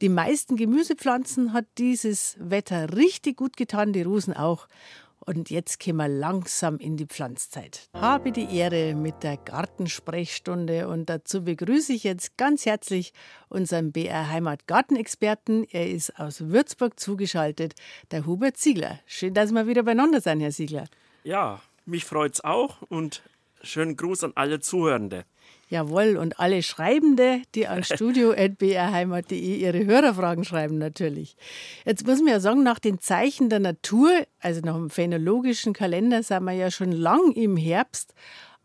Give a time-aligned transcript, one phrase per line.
[0.00, 4.66] Die meisten Gemüsepflanzen hat dieses Wetter richtig gut getan, die Rosen auch.
[5.28, 7.88] Und jetzt gehen wir langsam in die Pflanzzeit.
[7.94, 13.12] Habe die Ehre mit der Gartensprechstunde und dazu begrüße ich jetzt ganz herzlich
[13.48, 15.66] unseren BR Heimat Gartenexperten.
[15.68, 17.74] Er ist aus Würzburg zugeschaltet,
[18.12, 19.00] der Hubert Ziegler.
[19.04, 20.84] Schön, dass wir wieder beieinander sind, Herr Ziegler.
[21.24, 23.22] Ja, mich freut's auch und
[23.62, 25.24] schönen Gruß an alle Zuhörende.
[25.68, 31.36] Jawohl, und alle Schreibende, die an studio.brheimat.de ihre Hörerfragen schreiben, natürlich.
[31.84, 36.22] Jetzt muss man ja sagen, nach den Zeichen der Natur, also nach dem phänologischen Kalender,
[36.22, 38.14] sind wir ja schon lang im Herbst.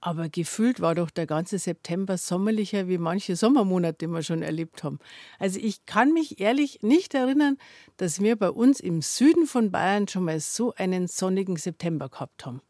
[0.03, 4.83] Aber gefühlt war doch der ganze September sommerlicher wie manche Sommermonate, die wir schon erlebt
[4.83, 4.97] haben.
[5.37, 7.57] Also ich kann mich ehrlich nicht erinnern,
[7.97, 12.47] dass wir bei uns im Süden von Bayern schon mal so einen sonnigen September gehabt
[12.47, 12.61] haben.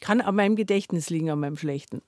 [0.00, 2.00] Kann an meinem Gedächtnis liegen, an meinem schlechten.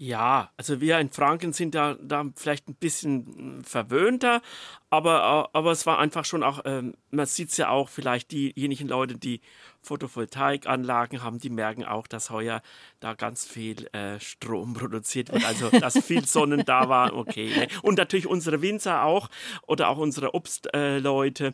[0.00, 4.42] Ja, also wir in Franken sind da, da vielleicht ein bisschen hm, verwöhnter,
[4.90, 8.86] aber, aber es war einfach schon auch, ähm, man sieht es ja auch, vielleicht diejenigen
[8.86, 9.40] Leute, die
[9.82, 12.62] Photovoltaikanlagen haben, die merken auch, dass heuer
[13.00, 17.50] da ganz viel äh, Strom produziert wird, also dass viel Sonnen da war, okay.
[17.56, 17.68] Ne?
[17.82, 19.28] Und natürlich unsere Winzer auch
[19.66, 21.52] oder auch unsere Obstleute, äh,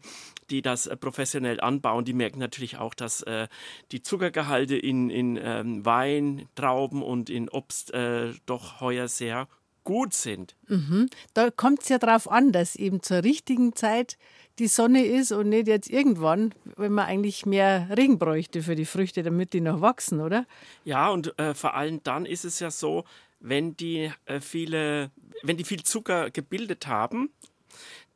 [0.51, 3.49] die das äh, professionell anbauen, die merken natürlich auch, dass äh,
[3.93, 9.49] die Zuckergehalte in, in ähm, Wein, Trauben und in Obst äh, doch heuer sehr
[9.85, 10.57] gut sind.
[10.67, 11.09] Mhm.
[11.35, 14.17] Da kommt es ja darauf an, dass eben zur richtigen Zeit
[14.59, 18.85] die Sonne ist und nicht jetzt irgendwann, wenn man eigentlich mehr Regen bräuchte für die
[18.85, 20.47] Früchte, damit die noch wachsen, oder?
[20.85, 23.05] Ja, und äh, vor allem dann ist es ja so,
[23.41, 25.11] wenn die äh, viele,
[25.43, 27.31] wenn die viel Zucker gebildet haben,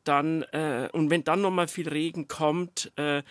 [0.03, 3.23] dann äh, und wenn dann noch mal viel Regen kommt, äh,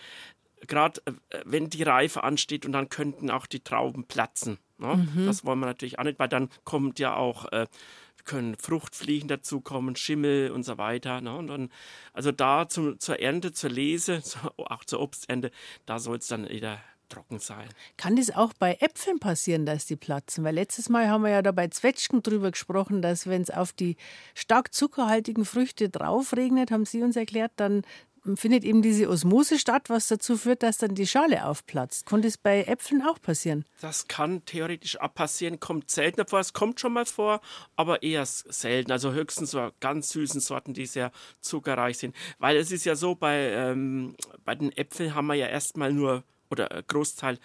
[0.67, 4.57] gerade äh, wenn die Reife ansteht und dann könnten auch die Trauben platzen.
[4.77, 4.95] Ne?
[5.13, 5.25] Mhm.
[5.25, 7.67] Das wollen wir natürlich auch nicht, weil dann kommt ja auch äh,
[8.25, 11.19] können Fruchtfliegen dazukommen, Schimmel und so weiter.
[11.19, 11.35] Ne?
[11.35, 11.69] Und dann,
[12.13, 14.21] also da zum, zur Ernte, zur Lese,
[14.57, 15.51] auch zur Obsternte,
[15.85, 16.79] da soll es dann wieder
[17.09, 17.67] trocken sein.
[17.97, 20.43] Kann das auch bei Äpfeln passieren, dass die platzen?
[20.43, 23.73] Weil letztes Mal haben wir ja da bei Zwetschgen drüber gesprochen, dass wenn es auf
[23.73, 23.97] die
[24.35, 27.83] stark zuckerhaltigen Früchte drauf regnet, haben Sie uns erklärt, dann
[28.35, 32.05] findet eben diese Osmose statt, was dazu führt, dass dann die Schale aufplatzt.
[32.05, 33.65] Konnte es bei Äpfeln auch passieren?
[33.81, 36.39] Das kann theoretisch auch passieren, kommt seltener vor.
[36.39, 37.41] Es kommt schon mal vor,
[37.75, 38.91] aber eher selten.
[38.91, 42.15] Also höchstens so ganz süßen Sorten, die sehr zuckerreich sind.
[42.39, 44.15] Weil es ist ja so, bei, ähm,
[44.45, 47.39] bei den Äpfeln haben wir ja erstmal nur, oder Großteil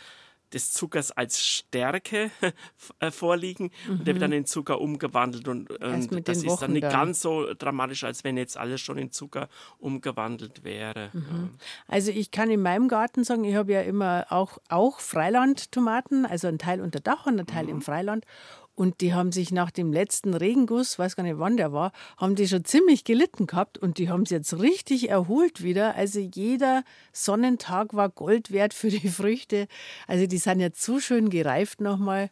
[0.54, 2.30] des Zuckers als Stärke
[3.00, 3.98] äh, vorliegen mhm.
[3.98, 6.92] und der wird dann in Zucker umgewandelt und, und das ist dann nicht dann.
[6.92, 9.48] ganz so dramatisch, als wenn jetzt alles schon in Zucker
[9.78, 11.10] umgewandelt wäre.
[11.12, 11.50] Mhm.
[11.88, 16.46] Also ich kann in meinem Garten sagen, ich habe ja immer auch, auch Freilandtomaten, also
[16.46, 17.70] ein Teil unter Dach und ein Teil mhm.
[17.70, 18.24] im Freiland
[18.74, 22.34] und die haben sich nach dem letzten Regenguss, weiß gar nicht wann der war, haben
[22.34, 25.94] die schon ziemlich gelitten gehabt und die haben es jetzt richtig erholt wieder.
[25.94, 26.82] Also jeder
[27.12, 29.68] Sonnentag war Gold wert für die Früchte.
[30.06, 32.30] Also die sind jetzt so schön gereift nochmal.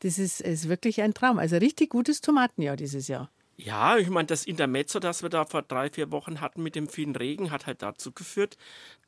[0.00, 1.38] Das ist, ist wirklich ein Traum.
[1.38, 3.30] Also richtig gutes Tomatenjahr dieses Jahr.
[3.60, 6.88] Ja, ich meine, das Intermezzo, das wir da vor drei, vier Wochen hatten mit dem
[6.88, 8.56] vielen Regen, hat halt dazu geführt,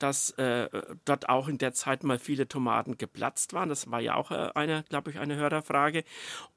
[0.00, 0.68] dass äh,
[1.04, 3.68] dort auch in der Zeit mal viele Tomaten geplatzt waren.
[3.68, 6.02] Das war ja auch äh, eine, glaube ich, eine Hörerfrage.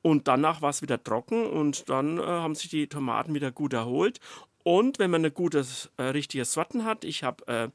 [0.01, 3.73] Und danach war es wieder trocken und dann äh, haben sich die Tomaten wieder gut
[3.73, 4.19] erholt.
[4.63, 5.63] Und wenn man eine gute,
[5.97, 7.71] äh, richtige Sorten hat, ich habe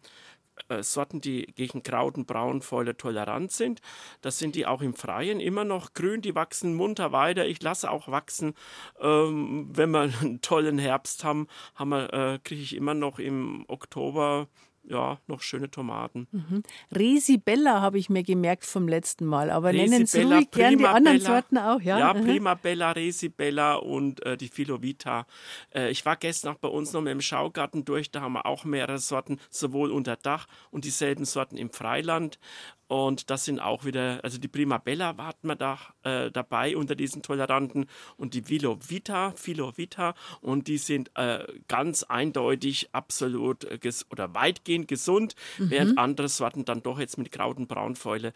[0.69, 3.81] äh, Sorten, die gegen Kraut und Braunfäule tolerant sind.
[4.21, 7.47] Das sind die auch im Freien immer noch grün, die wachsen munter weiter.
[7.47, 8.55] Ich lasse auch wachsen.
[9.01, 14.49] Ähm, wenn wir einen tollen Herbst haben, haben äh, kriege ich immer noch im Oktober
[14.89, 16.27] ja, noch schöne Tomaten.
[16.33, 16.63] Mhm.
[16.91, 20.87] Resibella habe ich mir gemerkt vom letzten Mal, aber Resibella, nennen Sie ruhig gern die
[20.87, 21.99] anderen Sorten auch, ja?
[21.99, 22.25] Ja, mhm.
[22.25, 25.27] Primabella, Resibella und äh, die Philovita.
[25.75, 28.47] Äh, ich war gestern auch bei uns noch mit dem Schaugarten durch, da haben wir
[28.47, 32.39] auch mehrere Sorten, sowohl unter Dach und dieselben Sorten im Freiland.
[32.89, 36.95] Und das sind auch wieder, also die Prima Bella hatten wir da äh, dabei unter
[36.95, 37.87] diesen Toleranten
[38.17, 40.15] und die Vilo Vita, Philo Vita.
[40.41, 43.79] Und die sind äh, ganz eindeutig absolut äh,
[44.11, 45.71] oder weitgehend gesund, mhm.
[45.71, 48.33] während andere Sorten dann doch jetzt mit Kraut- und Braunfäule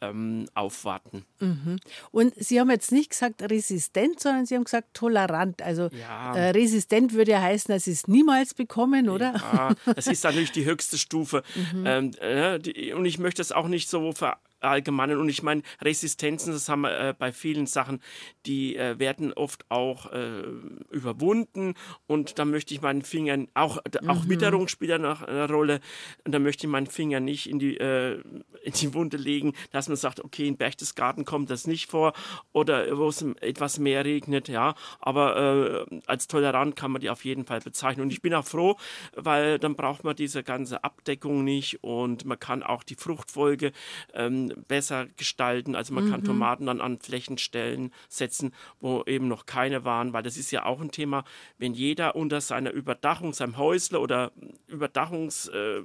[0.00, 1.24] ähm, aufwarten.
[1.40, 1.78] Mhm.
[2.10, 5.62] Und Sie haben jetzt nicht gesagt resistent, sondern Sie haben gesagt tolerant.
[5.62, 6.34] Also ja.
[6.34, 9.34] äh, resistent würde ja heißen, dass Sie es niemals bekommen, oder?
[9.34, 11.42] Ja, das ist natürlich die höchste Stufe.
[11.72, 11.86] Mhm.
[11.86, 15.18] Ähm, äh, die, und ich möchte es auch nicht so ver allgemeinen.
[15.18, 18.00] Und ich meine, Resistenzen, das haben wir äh, bei vielen Sachen,
[18.46, 20.42] die äh, werden oft auch äh,
[20.90, 21.74] überwunden.
[22.06, 24.10] Und da möchte ich meinen Finger, auch, mhm.
[24.10, 25.80] auch Witterung spielt da noch eine Rolle.
[26.24, 28.22] Und da möchte ich meinen Finger nicht in die, äh,
[28.62, 32.12] in die Wunde legen, dass man sagt, okay, in Berchtesgaden kommt das nicht vor
[32.52, 34.74] oder wo es etwas mehr regnet, ja.
[35.00, 38.02] Aber äh, als tolerant kann man die auf jeden Fall bezeichnen.
[38.04, 38.76] Und ich bin auch froh,
[39.14, 43.72] weil dann braucht man diese ganze Abdeckung nicht und man kann auch die Fruchtfolge
[44.14, 45.74] ähm, besser gestalten.
[45.74, 46.10] Also man mhm.
[46.10, 50.64] kann Tomaten dann an Flächenstellen setzen, wo eben noch keine waren, weil das ist ja
[50.64, 51.24] auch ein Thema,
[51.58, 54.32] wenn jeder unter seiner Überdachung, seinem Häusle oder
[54.66, 55.48] Überdachungs...
[55.48, 55.82] Äh,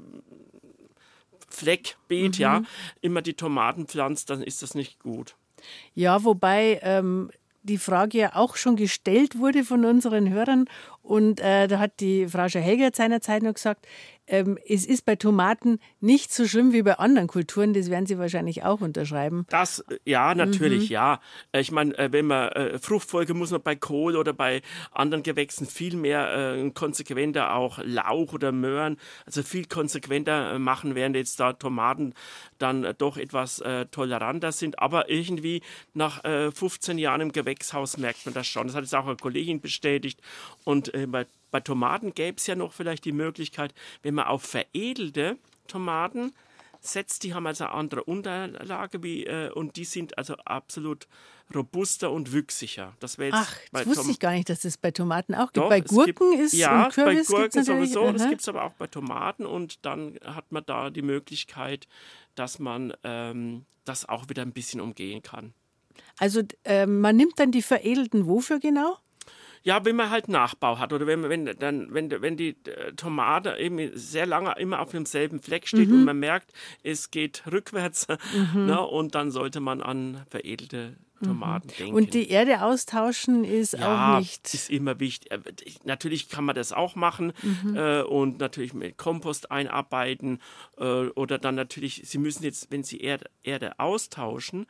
[1.53, 2.41] Fleckbeet, mhm.
[2.41, 2.61] ja,
[3.01, 5.35] immer die Tomaten pflanzt, dann ist das nicht gut.
[5.93, 7.29] Ja, wobei ähm,
[7.63, 10.65] die Frage ja auch schon gestellt wurde von unseren Hörern.
[11.03, 13.87] Und äh, da hat die Frau Helger seinerzeit noch gesagt,
[14.31, 17.73] ähm, es ist bei Tomaten nicht so schlimm wie bei anderen Kulturen.
[17.73, 19.45] Das werden Sie wahrscheinlich auch unterschreiben.
[19.49, 20.93] Das, ja, natürlich, mhm.
[20.93, 21.19] ja.
[21.51, 24.61] Ich meine, äh, wenn man äh, Fruchtfolge muss man bei Kohl oder bei
[24.91, 30.95] anderen Gewächsen viel mehr äh, konsequenter auch Lauch oder Möhren, also viel konsequenter äh, machen,
[30.95, 32.13] während jetzt da Tomaten
[32.57, 34.79] dann äh, doch etwas äh, toleranter sind.
[34.79, 35.61] Aber irgendwie
[35.93, 38.67] nach 15 Jahren im Gewächshaus merkt man das schon.
[38.67, 40.21] Das hat jetzt auch eine Kollegin bestätigt.
[40.63, 45.37] Und bei bei Tomaten gäbe es ja noch vielleicht die Möglichkeit, wenn man auf veredelte
[45.67, 46.33] Tomaten
[46.81, 51.07] setzt, die haben also eine andere Unterlage wie, äh, und die sind also absolut
[51.53, 52.93] robuster und wüchsiger.
[52.99, 55.57] Das jetzt Ach, das wusste Tom ich gar nicht, dass es bei Tomaten auch gibt.
[55.57, 58.03] Doch, bei Gurken gibt, ist ja, und Kürbis bei Gurken sowieso.
[58.05, 58.13] Aha.
[58.13, 61.87] Das gibt es aber auch bei Tomaten und dann hat man da die Möglichkeit,
[62.35, 65.53] dass man ähm, das auch wieder ein bisschen umgehen kann.
[66.17, 68.97] Also äh, man nimmt dann die veredelten wofür genau?
[69.63, 73.57] Ja, wenn man halt Nachbau hat oder wenn, wenn, dann, wenn, wenn die äh, Tomate
[73.57, 75.99] eben sehr lange immer auf demselben Fleck steht mhm.
[75.99, 76.51] und man merkt,
[76.83, 78.07] es geht rückwärts
[78.53, 78.65] mhm.
[78.65, 81.77] ne, und dann sollte man an veredelte Tomaten mhm.
[81.77, 81.95] denken.
[81.95, 84.53] Und die Erde austauschen ist ja, auch nicht.
[84.53, 85.31] ist immer wichtig.
[85.31, 85.39] Äh,
[85.83, 87.75] natürlich kann man das auch machen mhm.
[87.75, 90.39] äh, und natürlich mit Kompost einarbeiten
[90.77, 94.65] äh, oder dann natürlich, Sie müssen jetzt, wenn Sie Erde, Erde austauschen,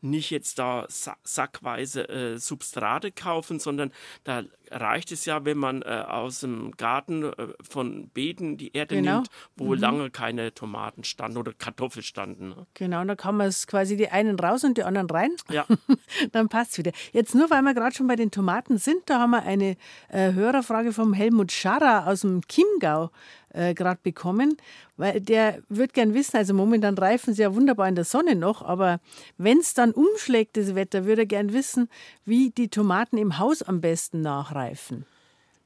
[0.00, 3.92] nicht jetzt da sackweise äh, Substrate kaufen, sondern
[4.24, 8.96] da reicht es ja, wenn man äh, aus dem Garten äh, von Beeten die Erde
[8.96, 9.16] genau.
[9.16, 9.80] nimmt, wo mhm.
[9.80, 12.50] lange keine Tomaten standen oder Kartoffeln standen.
[12.50, 12.66] Ne?
[12.74, 15.30] Genau, da kann man es quasi die einen raus und die anderen rein.
[15.50, 15.66] Ja.
[16.32, 16.92] Dann passt es wieder.
[17.12, 19.76] Jetzt nur, weil wir gerade schon bei den Tomaten sind, da haben wir eine
[20.08, 23.10] äh, Hörerfrage vom Helmut Scharrer aus dem Chiemgau
[23.54, 24.56] äh, gerade bekommen,
[24.96, 28.62] weil der würde gern wissen, also momentan reifen sie ja wunderbar in der Sonne noch,
[28.62, 29.00] aber
[29.38, 31.88] wenn es dann umschlägt, das Wetter, würde er gern wissen,
[32.24, 35.06] wie die Tomaten im Haus am besten nachreifen.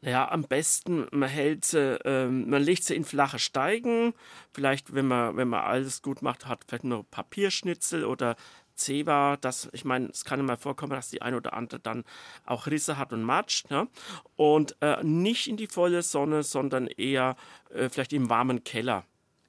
[0.00, 4.14] Ja, am besten, man hält sie, ähm, man legt sie in flache Steigen.
[4.52, 8.36] Vielleicht, wenn man, wenn man alles gut macht, hat vielleicht nur Papierschnitzel oder
[8.78, 12.04] Zewa, das, ich meine, es kann immer vorkommen, dass die eine oder andere dann
[12.46, 13.70] auch Risse hat und matscht.
[13.70, 13.88] Ne?
[14.36, 17.36] Und äh, nicht in die volle Sonne, sondern eher
[17.70, 19.04] äh, vielleicht im warmen Keller.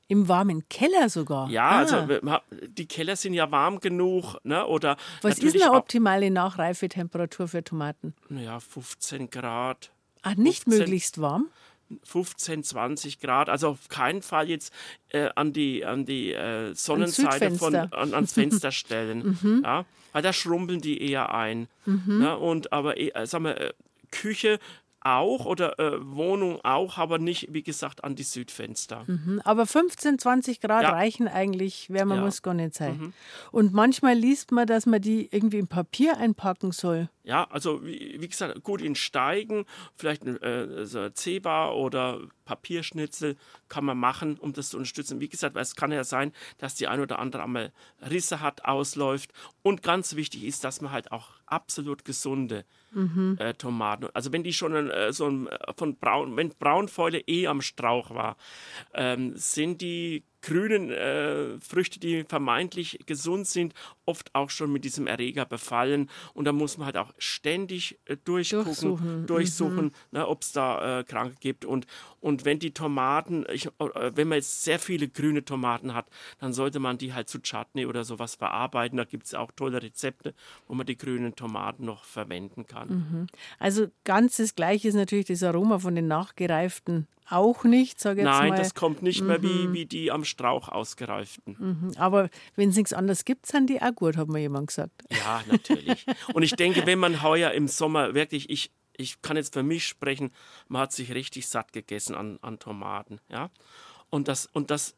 [0.08, 1.50] Im warmen Keller sogar?
[1.50, 2.08] Ja, also, ah.
[2.10, 4.38] also die Keller sind ja warm genug.
[4.44, 4.66] Ne?
[4.66, 8.16] Oder Was ist eine optimale Nachreifetemperatur für Tomaten?
[8.28, 9.92] Naja, 15 Grad.
[10.24, 11.48] Ach, nicht 15, möglichst warm?
[12.04, 14.74] 15, 20 Grad, also auf keinen Fall jetzt
[15.10, 19.38] äh, an die, an die äh, Sonnenseite von, an, ans Fenster stellen.
[19.42, 19.62] mhm.
[19.64, 19.86] ja?
[20.12, 21.68] Weil da schrumpeln die eher ein.
[21.86, 22.22] Mhm.
[22.22, 22.34] Ja?
[22.34, 23.74] Und aber äh, sagen wir, äh,
[24.12, 24.60] Küche
[25.02, 29.04] auch oder äh, Wohnung auch, aber nicht, wie gesagt, an die Südfenster.
[29.08, 30.92] Mhm, aber 15, 20 Grad ja.
[30.92, 32.26] reichen eigentlich, wer man ja.
[32.26, 32.98] muss gar nicht sein.
[32.98, 33.14] Mhm.
[33.52, 37.10] Und manchmal liest man, dass man die irgendwie in Papier einpacken soll.
[37.24, 39.66] Ja, also wie, wie gesagt, gut in Steigen,
[39.96, 43.38] vielleicht ein äh, so Zebra oder Papierschnitzel
[43.68, 45.20] kann man machen, um das zu unterstützen.
[45.20, 47.72] Wie gesagt, weil es kann ja sein, dass die ein oder andere einmal
[48.10, 49.32] Risse hat, ausläuft.
[49.62, 53.38] Und ganz wichtig ist, dass man halt auch absolut gesunde mhm.
[53.40, 54.08] äh, Tomaten.
[54.14, 58.12] Also wenn die schon äh, so ein, äh, von Braun, wenn Braunfäule eh am Strauch
[58.12, 58.38] war,
[58.94, 63.74] ähm, sind die grünen äh, Früchte, die vermeintlich gesund sind,
[64.06, 66.10] oft auch schon mit diesem Erreger befallen.
[66.34, 69.92] Und da muss man halt auch ständig äh, durchgucken, durchsuchen, durchsuchen mhm.
[70.12, 71.66] ne, ob es da äh, Kranke gibt.
[71.66, 71.86] Und,
[72.20, 76.08] und wenn die Tomaten, ich, äh, wenn man jetzt sehr viele grüne Tomaten hat,
[76.40, 78.98] dann sollte man die halt zu Chutney oder sowas verarbeiten.
[78.98, 80.34] Da gibt es auch tolle Rezepte,
[80.68, 82.90] wo man die grünen Tomaten noch verwenden kann.
[82.90, 83.28] Mhm.
[83.60, 88.28] Also ganz das Gleiche ist natürlich das Aroma von den nachgereiften auch nicht, sage ich
[88.28, 88.58] jetzt Nein, mal.
[88.58, 89.28] das kommt nicht mhm.
[89.28, 89.74] mehr wie, mhm.
[89.74, 91.56] wie die am Strauch ausgereiften.
[91.60, 91.92] Mhm.
[91.98, 95.04] Aber wenn es nichts anderes gibt, sind die auch gut, hat mir jemand gesagt.
[95.12, 96.06] Ja, natürlich.
[96.34, 99.88] Und ich denke, wenn man heuer im Sommer wirklich, ich, ich kann jetzt für mich
[99.88, 100.32] sprechen,
[100.68, 103.20] man hat sich richtig satt gegessen an, an Tomaten.
[103.30, 103.50] Ja?
[104.10, 104.96] Und das, und das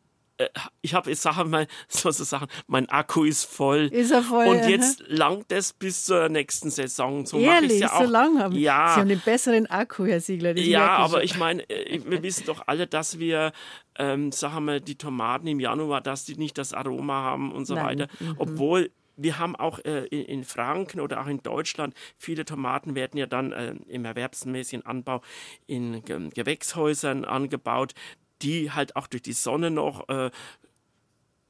[0.81, 3.89] ich habe jetzt Sachen mal so, so Sachen, mein Akku ist voll.
[3.91, 4.47] Ist er voll?
[4.47, 7.25] Und jetzt langt es bis zur nächsten Saison.
[7.25, 8.93] So Ehrlich, ja so lang haben ja.
[8.93, 10.57] Sie haben den besseren Akku, Herr Siegler.
[10.57, 13.51] ja, aber ich meine, äh, wir wissen doch alle, dass wir,
[13.97, 17.75] ähm, sagen wir, die Tomaten im Januar, dass die nicht das Aroma haben und so
[17.75, 17.85] Nein.
[17.85, 18.07] weiter.
[18.19, 18.35] Mhm.
[18.37, 23.17] Obwohl wir haben auch äh, in, in, Franken oder auch in Deutschland, viele Tomaten werden
[23.17, 25.21] ja dann äh, im erwerbsmäßigen Anbau
[25.67, 27.93] in Ge Gewächshäusern angebaut
[28.41, 30.31] die halt auch durch die Sonne noch äh,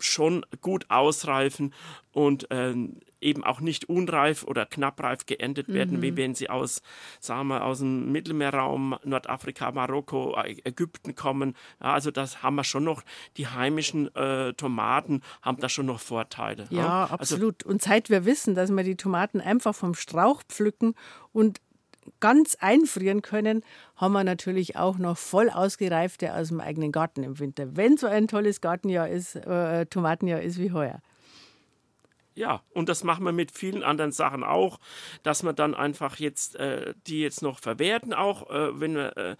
[0.03, 1.73] schon gut ausreifen
[2.11, 2.73] und äh,
[3.21, 6.01] eben auch nicht unreif oder knappreif geerntet werden, mhm.
[6.01, 6.81] wie wenn sie aus,
[7.19, 11.55] sagen wir, aus dem Mittelmeerraum, Nordafrika, Marokko, Ägypten kommen.
[11.79, 13.03] Ja, also das haben wir schon noch,
[13.37, 16.65] die heimischen äh, Tomaten haben da schon noch Vorteile.
[16.71, 17.01] Ja, ja.
[17.03, 17.63] Also absolut.
[17.63, 20.95] Also, und seit wir wissen, dass wir die Tomaten einfach vom Strauch pflücken
[21.31, 21.61] und
[22.19, 23.63] ganz einfrieren können,
[23.95, 27.75] haben wir natürlich auch noch voll ausgereifte aus dem eigenen Garten im Winter.
[27.75, 31.01] Wenn so ein tolles Gartenjahr ist, äh, Tomatenjahr ist wie heuer.
[32.33, 34.79] Ja, und das machen wir mit vielen anderen Sachen auch,
[35.21, 39.35] dass wir dann einfach jetzt äh, die jetzt noch verwerten, auch äh, wenn wir äh,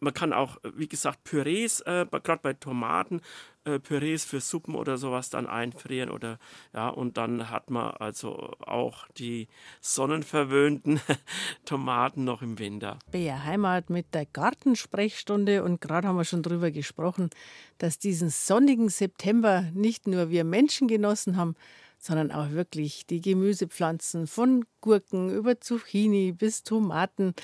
[0.00, 3.22] man kann auch, wie gesagt, Pürees, äh, gerade bei Tomaten,
[3.66, 6.38] äh, Pürees für Suppen oder sowas dann einfrieren oder
[6.72, 9.48] ja, und dann hat man also auch die
[9.80, 11.00] sonnenverwöhnten
[11.64, 12.98] Tomaten noch im Winter.
[13.10, 17.30] BR Heimat mit der Gartensprechstunde und gerade haben wir schon darüber gesprochen,
[17.78, 21.56] dass diesen sonnigen September nicht nur wir Menschen genossen haben,
[21.98, 27.34] sondern auch wirklich die Gemüsepflanzen von Gurken über Zucchini bis Tomaten.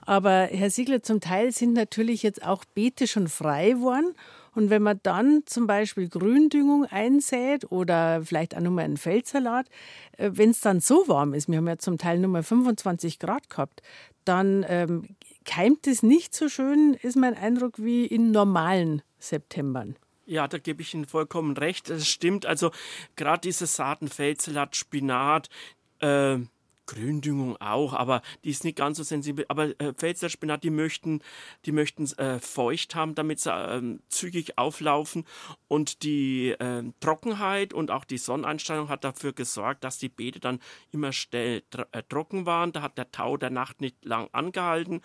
[0.00, 4.14] Aber Herr Siegler, zum Teil sind natürlich jetzt auch Beete schon frei geworden.
[4.56, 9.68] Und wenn man dann zum Beispiel Gründüngung einsät oder vielleicht auch nur mal einen Feldsalat,
[10.16, 13.18] äh, wenn es dann so warm ist, wir haben ja zum Teil nur mal 25
[13.18, 13.82] Grad gehabt,
[14.24, 15.08] dann ähm,
[15.44, 19.96] keimt es nicht so schön, ist mein Eindruck, wie in normalen Septembern.
[20.24, 21.90] Ja, da gebe ich Ihnen vollkommen recht.
[21.90, 22.46] Es stimmt.
[22.46, 22.70] Also
[23.14, 25.50] gerade diese Saaten, Feldsalat, Spinat,
[26.00, 26.38] äh,
[26.86, 29.44] Gründüngung auch, aber die ist nicht ganz so sensibel.
[29.48, 31.20] Aber äh, Feldsalat, die möchten,
[31.64, 35.24] die möchten äh, feucht haben, damit sie äh, zügig auflaufen.
[35.68, 40.60] Und die äh, Trockenheit und auch die Sonneneinstrahlung hat dafür gesorgt, dass die Beete dann
[40.92, 42.72] immer schnell tr äh, trocken waren.
[42.72, 45.02] Da hat der Tau der Nacht nicht lang angehalten.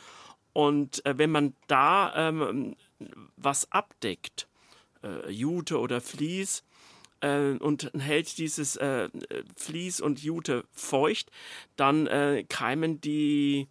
[0.53, 2.75] Und äh, wenn man da ähm,
[3.37, 4.47] was abdeckt,
[5.03, 6.63] äh, Jute oder Vlies
[7.21, 9.09] äh, und hält dieses äh,
[9.55, 11.31] Vlies und Jute feucht,
[11.75, 13.67] dann äh, keimen die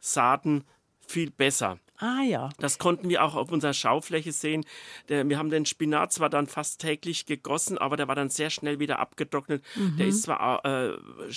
[0.00, 0.64] Saaten
[1.06, 1.78] viel besser.
[2.02, 2.48] Ah ja.
[2.58, 4.64] Das konnten wir auch auf unserer Schaufläche sehen.
[5.06, 8.80] Wir haben den Spinat zwar dann fast täglich gegossen, aber der war dann sehr schnell
[8.80, 9.62] wieder abgetrocknet.
[9.76, 9.96] Mhm.
[9.98, 10.96] Der ist zwar äh,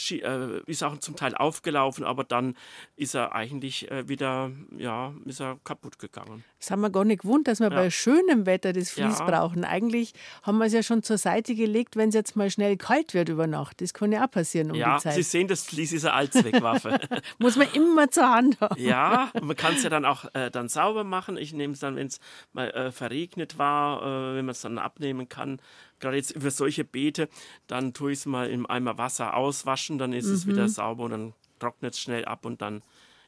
[0.09, 2.55] äh, ist auch zum Teil aufgelaufen, aber dann
[2.95, 6.43] ist er eigentlich äh, wieder ja ist er kaputt gegangen.
[6.59, 7.75] Das haben wir gar nicht gewohnt, dass wir ja.
[7.75, 9.25] bei schönem Wetter das Vlies ja.
[9.25, 9.65] brauchen.
[9.65, 13.13] Eigentlich haben wir es ja schon zur Seite gelegt, wenn es jetzt mal schnell kalt
[13.13, 13.81] wird über Nacht.
[13.81, 15.13] Das kann ja auch passieren um ja, die Zeit.
[15.13, 16.99] Sie sehen, das Vlies ist eine Allzweckwaffe.
[17.37, 18.81] Muss man immer zur Hand haben.
[18.81, 21.37] Ja, man kann es ja dann auch äh, dann sauber machen.
[21.37, 22.19] Ich nehme es dann, wenn es
[22.53, 25.59] mal äh, verregnet war, äh, wenn man es dann abnehmen kann.
[25.99, 27.29] Gerade jetzt über solche Beete,
[27.67, 30.33] dann tue ich es mal im Eimer Wasser auswaschen, dann ist mhm.
[30.33, 32.81] es wieder sauber und dann trocknet es schnell ab und dann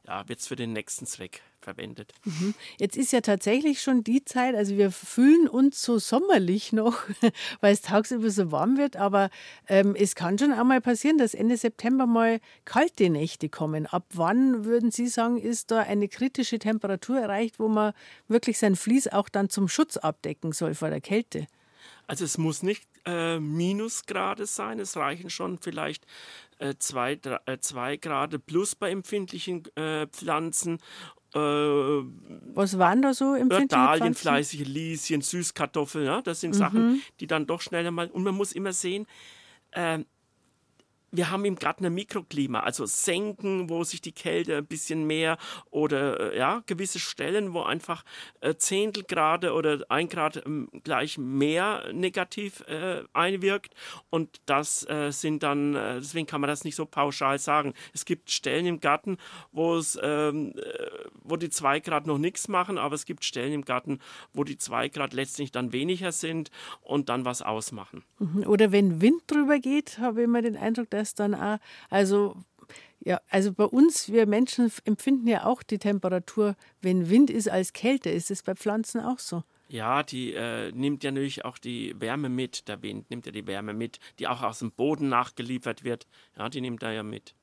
[0.08, 2.14] ja, wird es für den nächsten Zweck verwendet.
[2.24, 2.54] Mhm.
[2.80, 6.98] Jetzt ist ja tatsächlich schon die Zeit, also wir fühlen uns so sommerlich noch,
[7.60, 9.30] weil es tagsüber so warm wird, aber
[9.68, 13.86] ähm, es kann schon auch mal passieren, dass Ende September mal kalte Nächte kommen.
[13.86, 17.94] Ab wann würden Sie sagen, ist da eine kritische Temperatur erreicht, wo man
[18.30, 21.48] wirklich sein Vlies auch dann zum Schutz abdecken soll vor der Kälte?
[22.08, 26.06] Also es muss nicht äh, Minusgrade sein, es reichen schon vielleicht
[26.60, 30.80] äh, zwei, drei, äh, zwei Grad plus bei empfindlichen äh, Pflanzen
[31.34, 36.58] äh, Was waren da so empfindliche Dahlien, fleißige Lieschen, Süßkartoffeln, ja, das sind mhm.
[36.58, 38.08] Sachen, die dann doch schneller mal.
[38.08, 39.06] Und man muss immer sehen,
[39.72, 40.00] äh,
[41.18, 45.38] wir haben im Garten ein Mikroklima, also Senken, wo sich die Kälte ein bisschen mehr
[45.72, 48.06] oder äh, ja, gewisse Stellen, wo einfach
[48.40, 53.74] äh, Zehntelgrade oder ein Grad ähm, gleich mehr negativ äh, einwirkt.
[54.12, 57.74] Und das äh, sind dann, äh, deswegen kann man das nicht so pauschal sagen.
[57.94, 59.18] Es gibt Stellen im Garten,
[59.52, 60.90] wo es, ähm, äh,
[61.24, 64.00] wo die zwei Grad noch nichts machen, aber es gibt Stellen im Garten,
[64.34, 68.04] wo die zwei Grad letztlich dann weniger sind und dann was ausmachen.
[68.20, 68.46] Mhm.
[68.46, 71.58] Oder wenn Wind drüber geht, habe ich immer den Eindruck, dass dann auch,
[71.90, 72.36] also
[73.00, 77.74] ja, also bei uns, wir Menschen empfinden ja auch die Temperatur, wenn Wind ist, als
[77.74, 78.12] kälter.
[78.12, 79.44] Ist es bei Pflanzen auch so?
[79.70, 83.48] Ja, die äh, nimmt ja natürlich auch die Wärme mit, der Wind nimmt ja die
[83.48, 86.08] Wärme mit, die auch aus dem Boden nachgeliefert wird.
[86.38, 87.36] Ja, die nimmt er ja mit.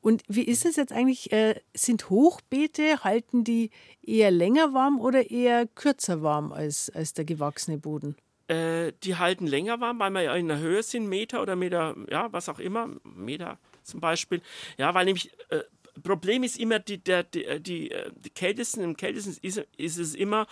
[0.00, 1.32] Und wie ist es jetzt eigentlich?
[1.32, 3.70] Äh, sind Hochbeete, halten die
[4.02, 8.16] eher länger warm oder eher kürzer warm als, als der gewachsene Boden?
[8.52, 11.96] Äh, die halten länger warm, weil wir ja in der Höhe sind, Meter oder Meter,
[12.10, 14.42] ja, was auch immer, Meter zum Beispiel.
[14.76, 15.62] Ja, weil nämlich äh,
[16.02, 19.96] Problem ist immer, die, der, die, äh, die, äh, die kältesten, im kältesten ist, ist
[19.96, 20.46] es immer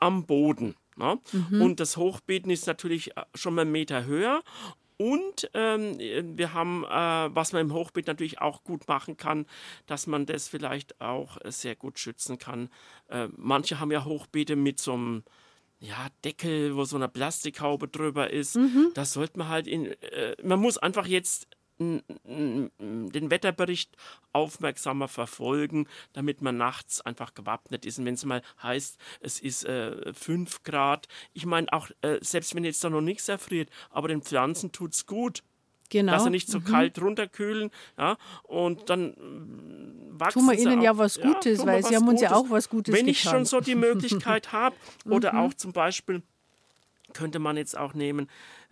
[0.00, 0.76] am Boden.
[0.96, 1.18] Ne?
[1.32, 1.60] Mhm.
[1.60, 4.42] Und das Hochbeeten ist natürlich schon mal einen Meter höher.
[4.96, 6.88] Und ähm, wir haben, äh,
[7.34, 9.46] was man im Hochbeet natürlich auch gut machen kann,
[9.86, 12.70] dass man das vielleicht auch sehr gut schützen kann.
[13.08, 15.24] Äh, manche haben ja Hochbeete mit so einem
[15.82, 18.56] ja, Deckel, wo so eine Plastikhaube drüber ist.
[18.56, 18.92] Mhm.
[18.94, 19.86] Das sollte man halt in.
[19.86, 21.48] Äh, man muss einfach jetzt
[21.78, 23.96] den Wetterbericht
[24.32, 27.98] aufmerksamer verfolgen, damit man nachts einfach gewappnet ist.
[27.98, 32.54] Und wenn es mal heißt, es ist äh, 5 Grad, ich meine auch, äh, selbst
[32.54, 35.42] wenn jetzt da noch nichts erfriert, aber den Pflanzen tut es gut.
[35.92, 36.12] Genau.
[36.12, 36.64] Dass sie nicht so mhm.
[36.64, 37.70] kalt runterkühlen.
[37.98, 41.94] Ja, und dann mm, wachsen Tun wir ihnen auch, ja was Gutes, ja, weil sie
[41.94, 42.30] haben uns Gutes.
[42.30, 45.38] ja auch was Gutes Wenn ich schon so die Möglichkeit habe, oder mhm.
[45.40, 46.22] auch zum Beispiel
[47.12, 48.30] könnte man jetzt auch nehmen,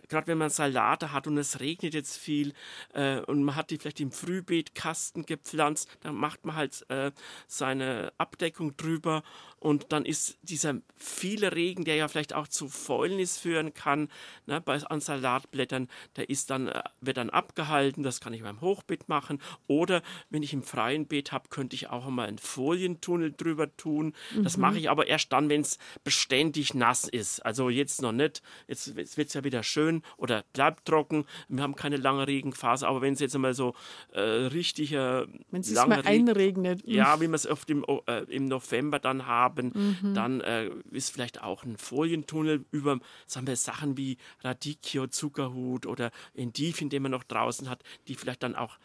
[0.09, 2.53] gerade wenn man Salate hat und es regnet jetzt viel
[2.93, 7.11] äh, und man hat die vielleicht im Frühbeetkasten gepflanzt, dann macht man halt äh,
[7.45, 9.21] seine Abdeckung drüber
[9.61, 14.09] und dann ist dieser viele Regen, der ja vielleicht auch zu Fäulnis führen kann,
[14.47, 18.59] ne, bei, an Salatblättern, der ist dann, äh, wird dann abgehalten, das kann ich beim
[18.59, 19.39] Hochbeet machen.
[19.67, 20.01] Oder
[20.31, 24.13] wenn ich im freien Beet habe, könnte ich auch mal einen Folientunnel drüber tun.
[24.35, 24.43] Mhm.
[24.43, 27.45] Das mache ich aber erst dann, wenn es beständig nass ist.
[27.45, 28.41] Also jetzt noch nicht.
[28.67, 31.25] Jetzt, jetzt wird es ja wieder schön oder bleibt trocken.
[31.49, 33.75] Wir haben keine lange Regenphase, aber wenn es jetzt einmal so
[34.11, 36.81] äh, richtiger wenn es mal einregnet.
[36.87, 39.97] Ja, wie wir es oft im, äh, im November dann haben haben.
[40.01, 40.13] Mhm.
[40.13, 46.11] Dann äh, ist vielleicht auch ein Folientunnel über sagen wir, Sachen wie Radicchio, Zuckerhut oder
[46.33, 48.77] Endivien, den man noch draußen hat, die vielleicht dann auch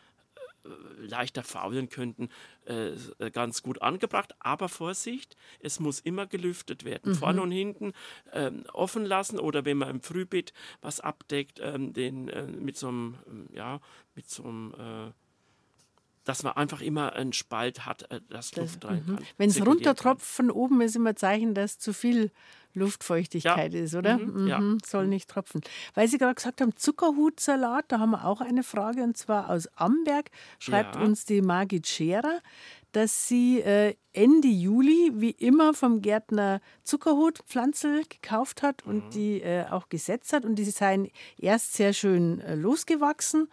[0.64, 2.28] äh, leichter faulen könnten,
[2.64, 2.92] äh,
[3.30, 4.34] ganz gut angebracht.
[4.40, 7.12] Aber Vorsicht, es muss immer gelüftet werden.
[7.12, 7.16] Mhm.
[7.16, 7.92] Vorne und hinten
[8.32, 12.88] äh, offen lassen oder wenn man im Frühbeet was abdeckt, ähm, den äh, mit so
[12.88, 13.16] einem,
[13.52, 13.80] ja,
[14.14, 15.12] mit so einem äh,
[16.26, 19.18] dass man einfach immer einen Spalt hat, äh, dass das, Luft rein kann.
[19.38, 22.30] Wenn es runtertropft von oben, ist immer ein Zeichen, dass zu viel
[22.74, 23.80] Luftfeuchtigkeit ja.
[23.80, 24.18] ist, oder?
[24.18, 24.48] Mhm, mhm.
[24.48, 24.60] Ja.
[24.84, 25.62] Soll nicht tropfen.
[25.94, 29.66] Weil Sie gerade gesagt haben, Zuckerhutsalat, da haben wir auch eine Frage und zwar aus
[29.76, 31.00] Amberg schreibt ja.
[31.00, 32.40] uns die Margit Scherer,
[32.92, 39.10] dass sie äh, Ende Juli wie immer vom Gärtner Zuckerhutpflanzel gekauft hat und mhm.
[39.10, 41.08] die äh, auch gesetzt hat und die seien
[41.38, 43.48] erst sehr schön losgewachsen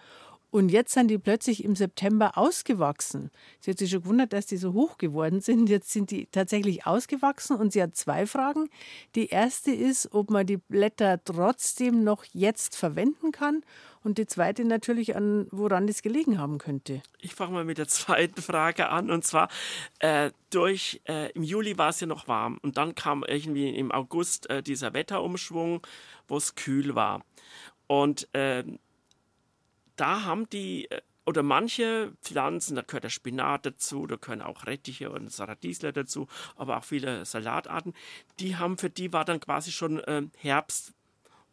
[0.53, 3.31] und jetzt sind die plötzlich im September ausgewachsen.
[3.59, 5.67] Sie hat sich schon gewundert, dass die so hoch geworden sind.
[5.67, 8.69] Jetzt sind die tatsächlich ausgewachsen und sie hat zwei Fragen.
[9.15, 13.63] Die erste ist, ob man die Blätter trotzdem noch jetzt verwenden kann.
[14.03, 17.01] Und die zweite natürlich, an woran das gelegen haben könnte.
[17.17, 19.09] Ich fange mal mit der zweiten Frage an.
[19.09, 19.49] Und zwar,
[19.97, 22.59] äh, durch, äh, im Juli war es ja noch warm.
[22.61, 25.81] Und dann kam irgendwie im August äh, dieser Wetterumschwung,
[26.27, 27.23] wo es kühl war.
[27.87, 28.63] Und äh,
[29.95, 34.65] da haben die äh, oder manche Pflanzen, da gehört der Spinat dazu, da können auch
[34.65, 37.93] Rettiche und Saradiesler dazu, aber auch viele Salatarten,
[38.39, 40.93] die haben für die war dann quasi schon äh, Herbst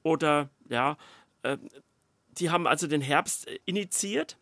[0.03, 0.97] oder ja,
[1.43, 1.57] äh,
[2.33, 4.39] die haben also den Herbst initiiert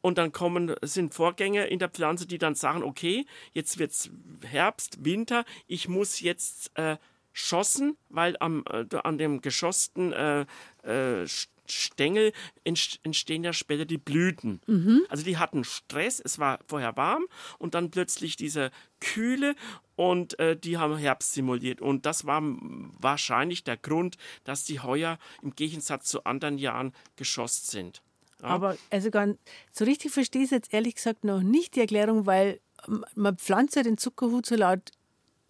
[0.00, 4.10] und dann kommen, sind Vorgänge in der Pflanze, die dann sagen, okay, jetzt wird es
[4.46, 6.96] Herbst, Winter, ich muss jetzt äh,
[7.32, 10.46] schossen, weil am, äh, an dem geschossten äh,
[10.82, 11.26] äh,
[11.70, 12.32] Stängel
[12.64, 14.60] entstehen ja später die Blüten.
[14.66, 15.06] Mhm.
[15.08, 17.26] Also die hatten Stress, es war vorher warm
[17.58, 19.54] und dann plötzlich diese Kühle
[19.96, 21.80] und äh, die haben Herbst simuliert.
[21.80, 27.64] Und das war wahrscheinlich der Grund, dass die heuer im Gegensatz zu anderen Jahren geschossen
[27.66, 28.02] sind.
[28.42, 28.48] Ja.
[28.48, 29.38] Aber also ganz,
[29.72, 32.60] so richtig verstehe ich jetzt ehrlich gesagt noch nicht die Erklärung, weil
[33.14, 34.92] man pflanzt ja den Zuckerhutsalat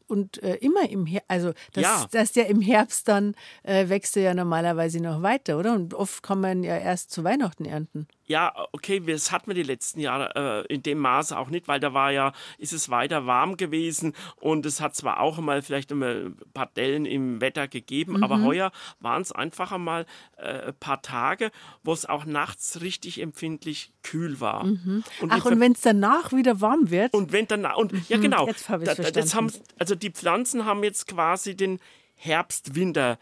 [0.08, 2.06] und äh, immer im Herbst, also das, ja.
[2.10, 5.74] dass der im Herbst dann äh, wächst er ja normalerweise noch weiter, oder?
[5.74, 8.08] Und oft kann man ja erst zu Weihnachten ernten.
[8.28, 11.80] Ja, okay, das hatten wir die letzten Jahre äh, in dem Maße auch nicht, weil
[11.80, 15.90] da war ja, ist es weiter warm gewesen und es hat zwar auch mal vielleicht
[15.90, 18.22] immer ein paar Dellen im Wetter gegeben, mhm.
[18.22, 20.04] aber heuer waren es einfach einmal
[20.36, 21.50] äh, ein paar Tage,
[21.82, 24.64] wo es auch nachts richtig empfindlich kühl war.
[24.64, 25.02] Mhm.
[25.20, 27.14] Und Ach, und wenn es danach wieder warm wird?
[27.14, 28.04] Und wenn danach, und mhm.
[28.08, 31.80] ja genau, jetzt da, das haben, also die Pflanzen haben jetzt quasi den
[32.14, 33.18] Herbst-Winter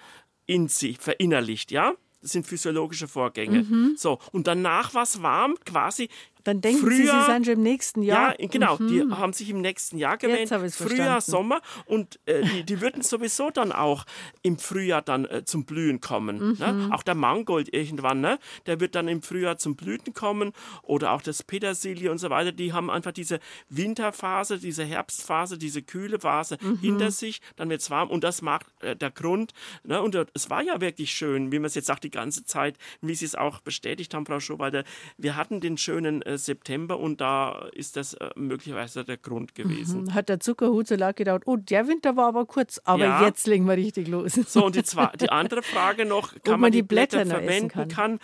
[0.47, 1.95] in sich verinnerlicht, ja?
[2.23, 3.63] Das sind physiologische Vorgänge.
[3.63, 3.95] Mhm.
[3.97, 6.09] So, und danach war es warm, quasi
[6.47, 8.41] dann denken Frühjahr, Sie, Sie sind schon im nächsten Jahr.
[8.41, 8.77] Ja, genau.
[8.79, 8.89] Mhm.
[8.89, 10.49] Die haben sich im nächsten Jahr gewählt.
[10.49, 11.21] Frühjahr, verstanden.
[11.21, 11.61] Sommer.
[11.87, 14.05] Und äh, die, die würden sowieso dann auch
[14.43, 16.51] im Frühjahr dann äh, zum Blühen kommen.
[16.51, 16.57] Mhm.
[16.59, 16.89] Ne?
[16.93, 18.39] Auch der Mangold irgendwann, ne?
[18.67, 20.53] der wird dann im Frühjahr zum Blüten kommen.
[20.83, 22.53] Oder auch das Petersilie und so weiter.
[22.53, 26.79] Die haben einfach diese Winterphase, diese Herbstphase, diese kühle Phase mhm.
[26.79, 27.41] hinter sich.
[27.57, 28.09] Dann wird es warm.
[28.09, 29.53] Und das macht äh, der Grund.
[29.83, 30.01] Ne?
[30.01, 32.79] Und äh, es war ja wirklich schön, wie man es jetzt sagt, die ganze Zeit,
[33.01, 34.85] wie Sie es auch bestätigt haben, Frau Schowalter.
[35.17, 40.05] Wir hatten den schönen äh, September und da ist das äh, möglicherweise der Grund gewesen.
[40.05, 40.15] Mhm.
[40.15, 43.25] Hat der Zuckerhutsalat gedacht, oh, der Winter war aber kurz, aber ja.
[43.25, 44.35] jetzt legen wir richtig los.
[44.47, 47.69] So, und die, zwei, die andere Frage noch, kann man, man, die, Blätter, Blätter verwenden
[47.69, 47.89] kann?
[47.89, 48.19] kann.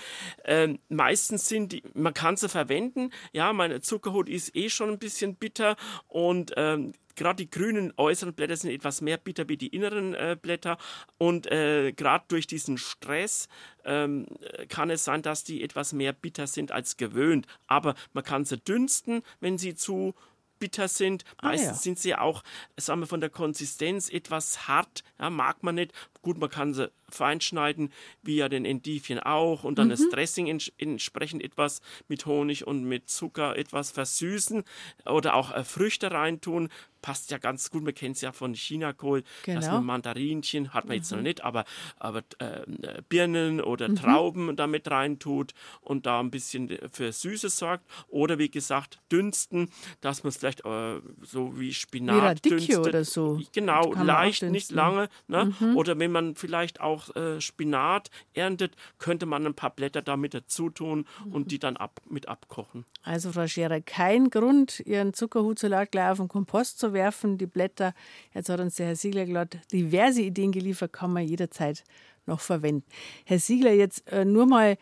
[0.45, 4.99] Ähm, meistens sind die, man kann sie verwenden, ja, meine Zuckerhut ist eh schon ein
[4.99, 5.77] bisschen bitter
[6.09, 10.37] und ähm, gerade die grünen äußeren Blätter sind etwas mehr bitter wie die inneren äh,
[10.41, 10.79] Blätter
[11.19, 13.49] und äh, gerade durch diesen Stress
[13.85, 14.27] ähm,
[14.69, 17.47] kann es sein, dass die etwas mehr bitter sind als gewöhnt.
[17.67, 20.15] Aber man kann sie dünsten, wenn sie zu
[20.63, 21.25] bitter sind.
[21.43, 21.77] Meistens ah, ja.
[21.77, 22.45] sind sie auch,
[22.77, 25.03] sagen wir, von der Konsistenz etwas hart.
[25.19, 25.93] Ja, mag man nicht.
[26.23, 29.91] Gut, man kann sie feinschneiden, wie ja den Endivien auch, und dann mhm.
[29.91, 34.65] das Dressing ents entsprechend etwas mit Honig und mit Zucker etwas versüßen
[35.05, 36.69] oder auch äh, Früchte reintun
[37.03, 37.83] passt ja ganz gut.
[37.83, 39.61] Man kennt es ja von Chinakohl, genau.
[39.61, 41.03] dass man Mandarinchen, hat man mhm.
[41.03, 41.25] jetzt noch mhm.
[41.25, 41.65] nicht, aber,
[41.99, 43.97] aber äh, Birnen oder mhm.
[43.97, 47.85] Trauben damit reintut und da ein bisschen für Süße sorgt.
[48.09, 49.69] Oder wie gesagt, dünsten,
[50.01, 52.79] dass man es vielleicht äh, so wie Spinat wie dünstet.
[52.79, 53.41] oder so.
[53.53, 55.09] Genau, leicht, nicht lange.
[55.27, 55.53] Ne?
[55.59, 55.77] Mhm.
[55.77, 60.71] Oder wenn man vielleicht auch äh, Spinat erntet, könnte man ein paar Blätter damit dazu
[60.71, 62.85] tun und die dann ab, mit abkochen.
[63.03, 67.95] Also Frau Scherer, kein Grund, Ihren Zuckerhutsalat gleich auf den Kompost zu werfen, die Blätter.
[68.35, 71.85] Jetzt hat uns der Herr Siegler gerade diverse Ideen geliefert, kann man jederzeit
[72.27, 72.85] noch verwenden.
[73.25, 74.77] Herr Siegler, jetzt äh, nur mal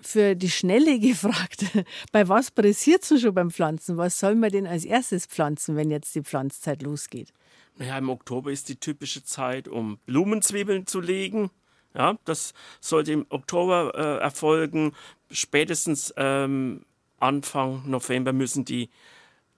[0.00, 1.64] für die Schnelle gefragt,
[2.12, 3.96] bei was pressiert es schon beim Pflanzen?
[3.96, 7.32] Was soll man denn als erstes pflanzen, wenn jetzt die Pflanzzeit losgeht?
[7.76, 11.50] Naja, im Oktober ist die typische Zeit, um Blumenzwiebeln zu legen.
[11.94, 14.92] Ja, das sollte im Oktober äh, erfolgen.
[15.30, 16.84] Spätestens ähm,
[17.18, 18.90] Anfang November müssen die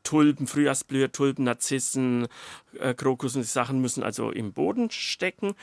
[0.03, 2.29] Tulpen, Frühjahrsblüher, Tulpen, Narzissen,
[2.79, 5.55] äh, Krokus und die Sachen müssen also im Boden stecken.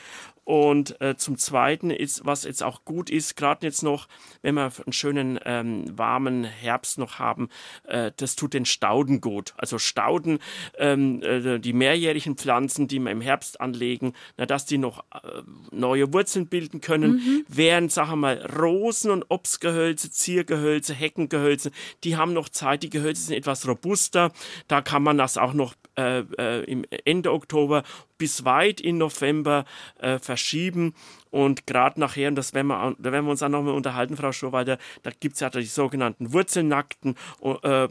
[0.44, 4.08] Und äh, zum Zweiten ist, was jetzt auch gut ist, gerade jetzt noch,
[4.42, 7.48] wenn wir einen schönen ähm, warmen Herbst noch haben,
[7.84, 9.54] äh, das tut den Stauden gut.
[9.56, 10.38] Also Stauden,
[10.78, 15.42] ähm, äh, die mehrjährigen Pflanzen, die wir im Herbst anlegen, na, dass die noch äh,
[15.70, 17.44] neue Wurzeln bilden können, mhm.
[17.48, 21.70] während, sagen wir mal, Rosen und Obstgehölze, Ziergehölze, Heckengehölze,
[22.04, 24.32] die haben noch Zeit, die Gehölze sind etwas robuster,
[24.68, 27.84] da kann man das auch noch äh, äh, im Ende Oktober
[28.18, 29.64] bis weit in November
[29.98, 30.94] äh, verschieben.
[31.30, 34.32] Und gerade nachher, und das werden wir, da werden wir uns dann nochmal unterhalten, Frau
[34.32, 37.88] Schowalter, da gibt es ja die sogenannten wurzelnackten äh,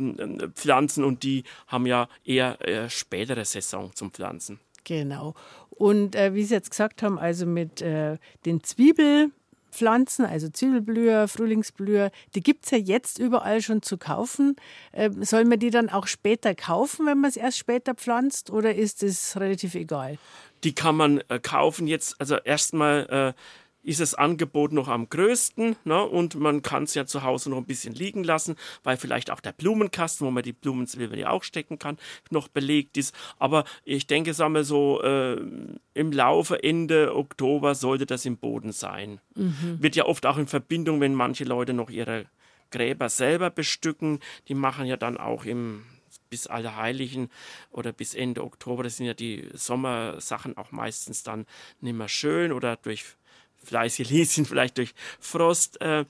[0.53, 4.59] Pflanzen und die haben ja eher äh, spätere Saison zum Pflanzen.
[4.83, 5.35] Genau.
[5.69, 9.31] Und äh, wie Sie jetzt gesagt haben, also mit äh, den Zwiebel,
[9.73, 14.55] Pflanzen, also Zwiebelblüher, Frühlingsblüher, die gibt es ja jetzt überall schon zu kaufen.
[14.93, 18.75] Ähm, soll man die dann auch später kaufen, wenn man es erst später pflanzt, oder
[18.75, 20.17] ist es relativ egal?
[20.63, 23.39] Die kann man äh, kaufen jetzt, also erstmal äh,
[23.83, 26.03] ist das Angebot noch am größten ne?
[26.03, 29.41] und man kann es ja zu Hause noch ein bisschen liegen lassen, weil vielleicht auch
[29.41, 31.97] der Blumenkasten, wo man die Blumenzwiebeln ja auch stecken kann,
[32.29, 33.13] noch belegt ist.
[33.39, 35.37] Aber ich denke, sagen wir so, äh,
[35.93, 39.19] im Laufe Ende Oktober sollte das im Boden sein.
[39.35, 39.77] Mhm.
[39.79, 42.25] Wird ja oft auch in Verbindung, wenn manche Leute noch ihre
[42.71, 45.83] Gräber selber bestücken, die machen ja dann auch im
[46.29, 47.29] bis Allerheiligen
[47.69, 51.45] oder bis Ende Oktober, das sind ja die Sommersachen auch meistens dann
[51.79, 53.05] nicht mehr schön oder durch
[53.63, 56.05] fleißige Lieschen vielleicht durch Frost äh,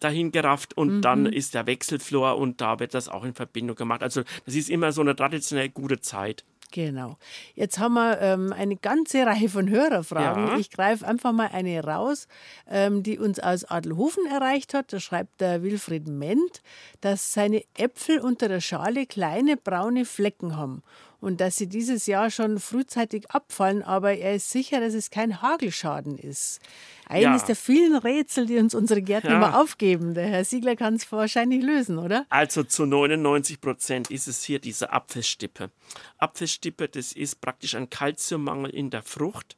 [0.00, 1.02] dahin gerafft und mhm.
[1.02, 4.02] dann ist der Wechselflor und da wird das auch in Verbindung gemacht.
[4.02, 6.44] Also das ist immer so eine traditionell gute Zeit.
[6.70, 7.16] Genau.
[7.54, 10.48] Jetzt haben wir ähm, eine ganze Reihe von Hörerfragen.
[10.48, 10.58] Ja.
[10.58, 12.28] Ich greife einfach mal eine raus,
[12.68, 14.92] ähm, die uns aus Adelhofen erreicht hat.
[14.92, 16.62] Da schreibt der Wilfried Ment,
[17.00, 20.82] dass seine Äpfel unter der Schale kleine braune Flecken haben.
[21.20, 25.42] Und dass sie dieses Jahr schon frühzeitig abfallen, aber er ist sicher, dass es kein
[25.42, 26.60] Hagelschaden ist.
[27.06, 27.46] Eines ja.
[27.48, 29.36] der vielen Rätsel, die uns unsere Gärtner ja.
[29.36, 30.14] immer aufgeben.
[30.14, 32.26] Der Herr Siegler kann es wahrscheinlich lösen, oder?
[32.28, 35.70] Also zu 99 Prozent ist es hier diese Apfelstippe.
[36.18, 39.57] Apfelstippe, das ist praktisch ein Kalziummangel in der Frucht.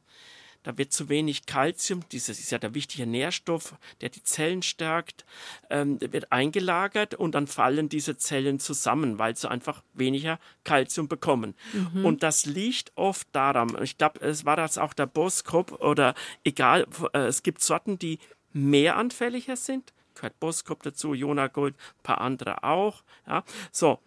[0.63, 5.25] Da wird zu wenig Kalzium, dieses ist ja der wichtige Nährstoff, der die Zellen stärkt,
[5.71, 11.55] ähm, wird eingelagert und dann fallen diese Zellen zusammen, weil sie einfach weniger Kalzium bekommen.
[11.73, 12.05] Mhm.
[12.05, 16.87] Und das liegt oft daran, ich glaube, es war das auch der Boskop oder egal,
[17.15, 18.19] äh, es gibt Sorten, die
[18.53, 23.03] mehr anfälliger sind, gehört Boskop dazu, Jona Gold, ein paar andere auch.
[23.27, 23.45] Ja.
[23.73, 23.99] So,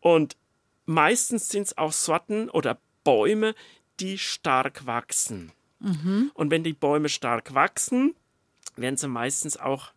[0.00, 0.36] und
[0.86, 3.54] meistens sind es auch Sorten oder Bäume,
[4.00, 5.52] die stark wachsen.
[5.80, 6.30] Mhm.
[6.34, 8.14] Und wenn die Bäume stark wachsen,
[8.76, 9.92] werden sie meistens auch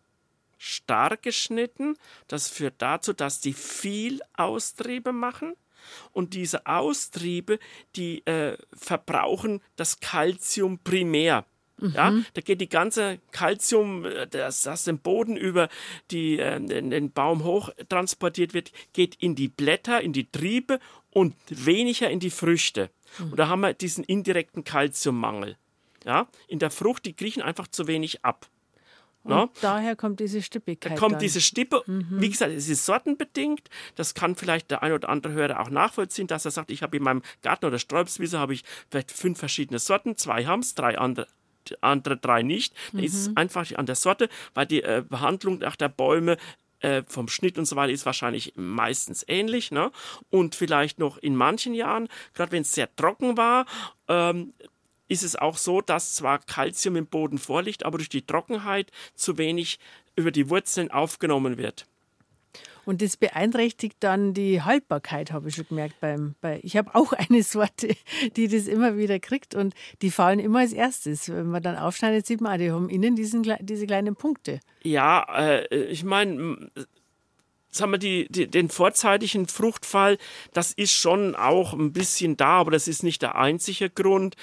[0.58, 1.96] stark geschnitten.
[2.28, 5.54] Das führt dazu, dass die viel Austriebe machen.
[6.12, 7.58] Und diese Austriebe,
[7.96, 11.44] die äh, verbrauchen das Kalzium primär.
[11.78, 11.92] Mhm.
[11.96, 15.68] Ja, da geht die ganze Kalzium, äh, das, das den Boden über
[16.12, 20.78] die, äh, den, den Baum hoch transportiert wird, geht in die Blätter, in die Triebe
[21.10, 22.90] und weniger in die Früchte.
[23.18, 23.32] Mhm.
[23.32, 25.56] Und da haben wir diesen indirekten Kalziummangel
[26.04, 28.48] ja, in der Frucht, die kriechen einfach zu wenig ab.
[29.24, 30.92] Und daher kommt diese Stippigkeit.
[30.92, 31.20] Da kommt dann.
[31.20, 31.82] diese Stippe.
[31.86, 32.20] Mhm.
[32.20, 33.68] Wie gesagt, es ist sortenbedingt.
[33.94, 36.96] Das kann vielleicht der ein oder andere Hörer auch nachvollziehen, dass er sagt, ich habe
[36.96, 40.98] in meinem Garten oder Sträubswiese habe ich vielleicht fünf verschiedene Sorten, zwei haben es, drei
[40.98, 41.28] andere
[41.80, 42.74] andere drei nicht.
[42.92, 43.04] Mhm.
[43.04, 46.36] ist es einfach an der Sorte, weil die äh, Behandlung nach der Bäume
[46.80, 49.70] äh, vom Schnitt und so weiter ist wahrscheinlich meistens ähnlich.
[49.70, 49.92] Ne?
[50.30, 53.66] Und vielleicht noch in manchen Jahren, gerade wenn es sehr trocken war,
[54.08, 54.52] ähm,
[55.12, 59.38] ist es auch so, dass zwar Kalzium im Boden vorliegt, aber durch die Trockenheit zu
[59.38, 59.78] wenig
[60.16, 61.86] über die Wurzeln aufgenommen wird.
[62.84, 66.00] Und das beeinträchtigt dann die Haltbarkeit, habe ich schon gemerkt.
[66.00, 67.94] Beim, bei, ich habe auch eine Sorte,
[68.36, 71.28] die das immer wieder kriegt und die fallen immer als erstes.
[71.28, 74.60] Wenn man dann aufschneidet, sieht man, die haben innen diesen, diese kleinen Punkte.
[74.82, 76.70] Ja, äh, ich meine,
[77.72, 80.18] sagen wir, die, die, den vorzeitigen Fruchtfall,
[80.52, 84.36] das ist schon auch ein bisschen da, aber das ist nicht der einzige Grund.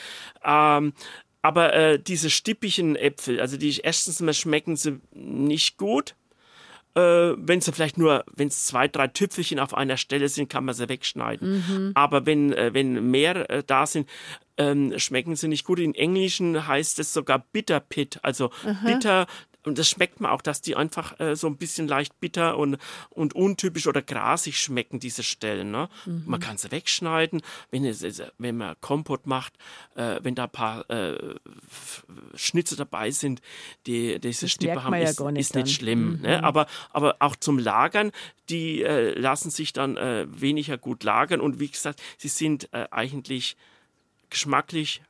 [0.43, 0.93] Ähm,
[1.41, 6.15] aber äh, diese stippigen Äpfel, also die erstens mal schmecken sie nicht gut.
[6.95, 10.65] Äh, wenn sie vielleicht nur, wenn es zwei, drei Tüpfelchen auf einer Stelle sind, kann
[10.65, 11.63] man sie wegschneiden.
[11.67, 11.91] Mhm.
[11.93, 14.09] Aber wenn, äh, wenn mehr äh, da sind,
[14.57, 15.79] ähm, schmecken sie nicht gut.
[15.79, 18.85] In Englischen heißt es sogar Bitter Pit, also Aha.
[18.85, 19.27] bitter
[19.65, 22.77] und das schmeckt man auch, dass die einfach äh, so ein bisschen leicht bitter und,
[23.09, 25.71] und untypisch oder grasig schmecken, diese Stellen.
[25.71, 25.89] Ne?
[26.05, 26.23] Mhm.
[26.25, 28.03] Man kann sie wegschneiden, wenn, es,
[28.37, 29.53] wenn man Kompott macht,
[29.95, 31.35] äh, wenn da ein paar äh,
[32.35, 33.41] Schnitze dabei sind,
[33.85, 36.17] die diese das Stippe haben, ist, ja nicht, ist nicht schlimm.
[36.17, 36.21] Mhm.
[36.21, 36.43] Ne?
[36.43, 38.11] Aber, aber auch zum Lagern,
[38.49, 42.87] die äh, lassen sich dann äh, weniger gut lagern und wie gesagt, sie sind äh,
[42.91, 43.57] eigentlich
[44.29, 45.01] geschmacklich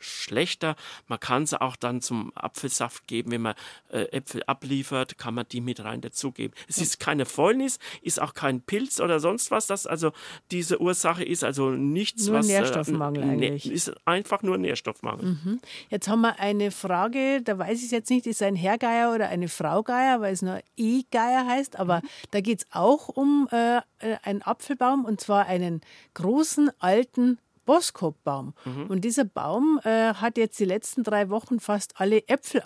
[0.00, 0.76] schlechter.
[1.06, 3.54] Man kann sie auch dann zum Apfelsaft geben, wenn man
[3.90, 6.54] äh, Äpfel abliefert, kann man die mit rein dazugeben.
[6.68, 10.12] Es ist keine Fäulnis, ist auch kein Pilz oder sonst was, das also
[10.50, 12.46] diese Ursache ist, also nichts, nur was...
[12.46, 13.70] Nährstoffmangel äh, eigentlich.
[13.70, 15.26] Ist einfach nur Nährstoffmangel.
[15.26, 15.60] Mhm.
[15.88, 19.28] Jetzt haben wir eine Frage, da weiß ich jetzt nicht, ist es ein Herrgeier oder
[19.28, 22.08] eine Fraugeier, weil es nur E-Geier heißt, aber mhm.
[22.30, 25.80] da geht es auch um äh, äh, einen Apfelbaum und zwar einen
[26.14, 27.38] großen, alten
[27.70, 28.52] Boskop-Baum.
[28.64, 28.86] Mhm.
[28.88, 32.64] Und dieser Baum äh, hat jetzt die letzten drei Wochen fast alle Äpfel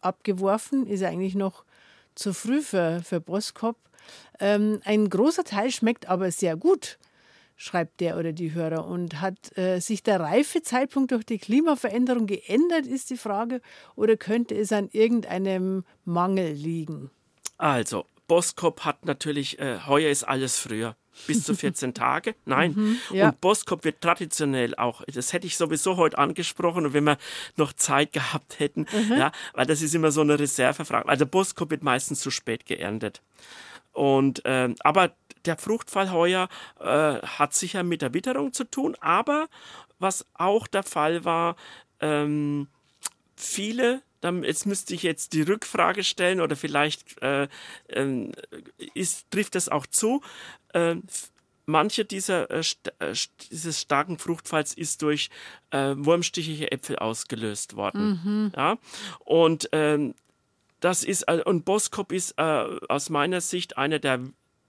[0.00, 0.86] abgeworfen.
[0.86, 1.66] Ist eigentlich noch
[2.14, 3.76] zu früh für, für Boskop.
[4.40, 6.98] Ähm, ein großer Teil schmeckt aber sehr gut,
[7.56, 8.86] schreibt der oder die Hörer.
[8.86, 13.60] Und hat äh, sich der Reifezeitpunkt durch die Klimaveränderung geändert, ist die Frage.
[13.94, 17.10] Oder könnte es an irgendeinem Mangel liegen?
[17.58, 22.34] Also, Boskop hat natürlich, äh, heuer ist alles früher bis zu 14 Tage.
[22.44, 22.72] Nein.
[22.76, 23.28] Mhm, ja.
[23.28, 27.18] Und Boskop wird traditionell auch, das hätte ich sowieso heute angesprochen und wenn wir
[27.56, 29.16] noch Zeit gehabt hätten, mhm.
[29.16, 31.08] ja, weil das ist immer so eine Reservefrage.
[31.08, 33.22] Also Boskop wird meistens zu spät geerntet.
[33.92, 35.12] Und, äh, aber
[35.46, 36.48] der Fruchtfall heuer
[36.80, 39.48] äh, hat sicher mit der Witterung zu tun, aber
[39.98, 41.56] was auch der Fall war,
[42.00, 42.68] ähm,
[43.36, 44.02] viele
[44.42, 47.48] jetzt müsste ich jetzt die Rückfrage stellen oder vielleicht äh,
[47.88, 48.32] äh,
[48.94, 50.22] ist, trifft das auch zu.
[50.72, 50.96] Äh,
[51.66, 53.14] manche dieser äh, st äh,
[53.50, 55.30] dieses starken Fruchtfalls ist durch
[55.70, 58.20] äh, wurmstichige Äpfel ausgelöst worden.
[58.24, 58.52] Mhm.
[58.56, 58.78] Ja?
[59.20, 60.14] Und ähm,
[60.80, 64.20] das ist und Boskop ist aus meiner Sicht einer der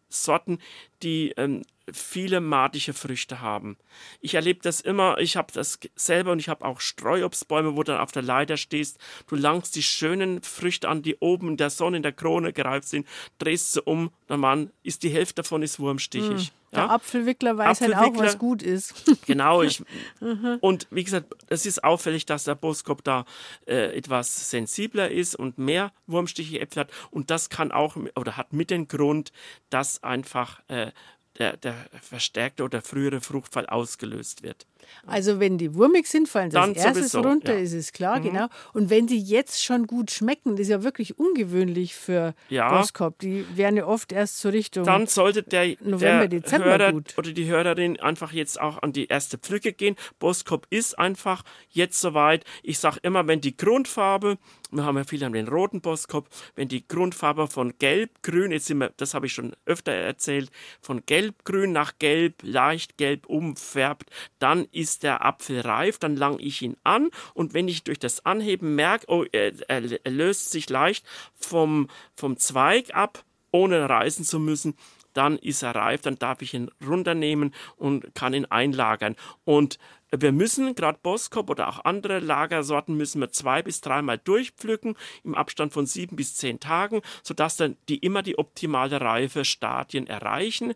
[0.10, 0.60] Sorten,
[1.04, 3.78] die ähm, viele matische Früchte haben.
[4.22, 7.92] Ich erlebe das immer, ich habe das selber und ich habe auch Streuobstbäume, wo du
[7.94, 8.98] dann auf der Leiter stehst.
[9.28, 12.88] Du langst die schönen Früchte an, die oben in der Sonne in der Krone gereift
[12.88, 13.08] sind,
[13.40, 16.52] drehst sie um, dann Mann, ist die Hälfte davon ist wurmstichig.
[16.74, 16.90] Der Ja?
[16.90, 18.26] Apfelwickler weiß halt auch, Apfelwickler.
[18.26, 18.94] was gut ist.
[19.26, 19.82] Genau, ich,
[20.20, 20.58] Mhm.
[20.62, 23.24] und wie gesagt, es ist auffällig, dass der Boskop da
[23.66, 26.92] äh, etwas sensibler ist und mehr wurmstichige Äpfel hat.
[27.12, 29.32] Und das kann auch oder hat mit den Grund,
[29.70, 30.92] dass einfach äh,
[31.40, 34.66] der, der verstärkte oder frühere Fruchtfall ausgelöst wird.
[35.06, 37.60] Also wenn die wurmig sind, fallen sie Dann als erstes sowieso, runter, ja.
[37.60, 37.66] Mhm.
[37.66, 38.48] ist es klar, genau.
[38.74, 42.70] Und wenn sie jetzt schon gut schmecken, das ist ja wirklich ungewöhnlich für Ja.
[42.78, 43.20] Boskop.
[43.20, 44.84] Die werden ja oft erst zur Richtung.
[44.86, 47.18] Dann sollte der, November, der Dezember Hörer gut.
[47.18, 49.96] oder die Hörerin einfach jetzt auch an die erste Pflücke gehen.
[50.20, 52.44] Boskop ist einfach jetzt soweit.
[52.64, 54.38] Ich sage immer, wenn die Grundfarbe,
[54.72, 58.66] wir haben ja viele haben den roten Boskop, wenn die Grundfarbe von gelb, grün, jetzt
[58.66, 63.26] sind wir, das habe ich schon öfter erzählt, von gelb, grün nach gelb, leicht gelb
[63.28, 68.00] umfärbt, dann ist der Apfel reif, dann lang ich ihn an und wenn ich durch
[68.00, 74.26] das Anheben merke, oh, er, er, löst sich leicht vom, vom Zweig ab, ohne reißen
[74.26, 74.76] zu müssen,
[75.14, 79.16] dann ist er reif, dann darf ich ihn runternehmen und kann ihn einlagern.
[79.46, 79.80] Und
[80.16, 85.34] wir müssen, gerade Boskop oder auch andere Lagersorten, müssen wir zwei bis dreimal durchpflücken im
[85.34, 90.74] Abstand von sieben bis zehn Tagen, sodass dann die immer die optimale Reife Stadien erreichen,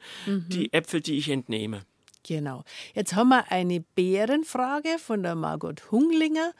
[0.49, 1.85] die Äpfel, die ich entnehme.
[2.23, 2.63] Genau.
[2.93, 6.53] Jetzt haben wir eine Bärenfrage von der Margot Hunglinger.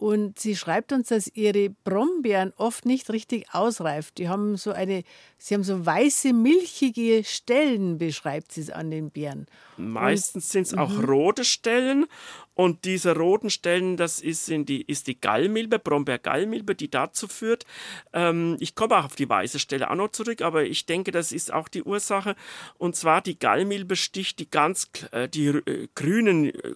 [0.00, 4.16] Und sie schreibt uns, dass ihre Brombeeren oft nicht richtig ausreift.
[4.16, 5.02] Die haben so eine,
[5.36, 9.46] sie haben so weiße, milchige Stellen, beschreibt sie es an den Beeren.
[9.76, 11.04] Meistens sind es auch Mhm.
[11.04, 12.06] rote Stellen
[12.54, 17.66] und diese roten Stellen, das ist, die, ist die Gallmilbe, Brombeer-Gallmilbe, die dazu führt.
[18.14, 21.30] Ähm, ich komme auch auf die weiße Stelle auch noch zurück, aber ich denke, das
[21.30, 22.36] ist auch die Ursache.
[22.78, 26.74] Und zwar die Gallmilbe sticht die ganz äh, die äh, grünen äh,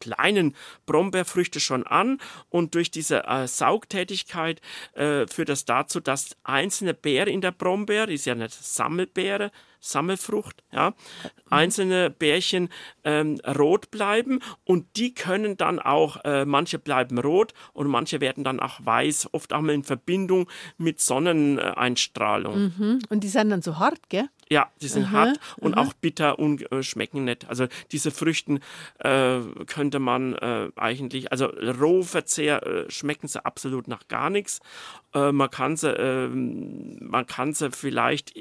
[0.00, 0.54] kleinen
[0.86, 4.60] Brombeerfrüchte schon an und durch diese äh, Saugtätigkeit
[4.94, 10.62] äh, führt das dazu, dass einzelne Beere in der Brombeere, ist ja eine Sammelbeere, Sammelfrucht,
[10.72, 10.94] ja,
[11.50, 12.68] einzelne Bärchen
[13.04, 18.44] ähm, rot bleiben und die können dann auch, äh, manche bleiben rot und manche werden
[18.44, 22.72] dann auch weiß, oft auch mal in Verbindung mit Sonneneinstrahlung.
[22.76, 22.98] Hm?
[23.08, 24.28] Und die sind dann so hart, gell?
[24.50, 27.48] Ja, die sind hart und auch bitter und äh, schmecken nicht.
[27.48, 28.60] Also diese Früchten
[28.98, 34.60] äh, könnte man äh, eigentlich, also Rohverzehr äh, schmecken sie absolut nach gar nichts.
[35.14, 38.32] Äh, man kann sie, äh, man kann sie vielleicht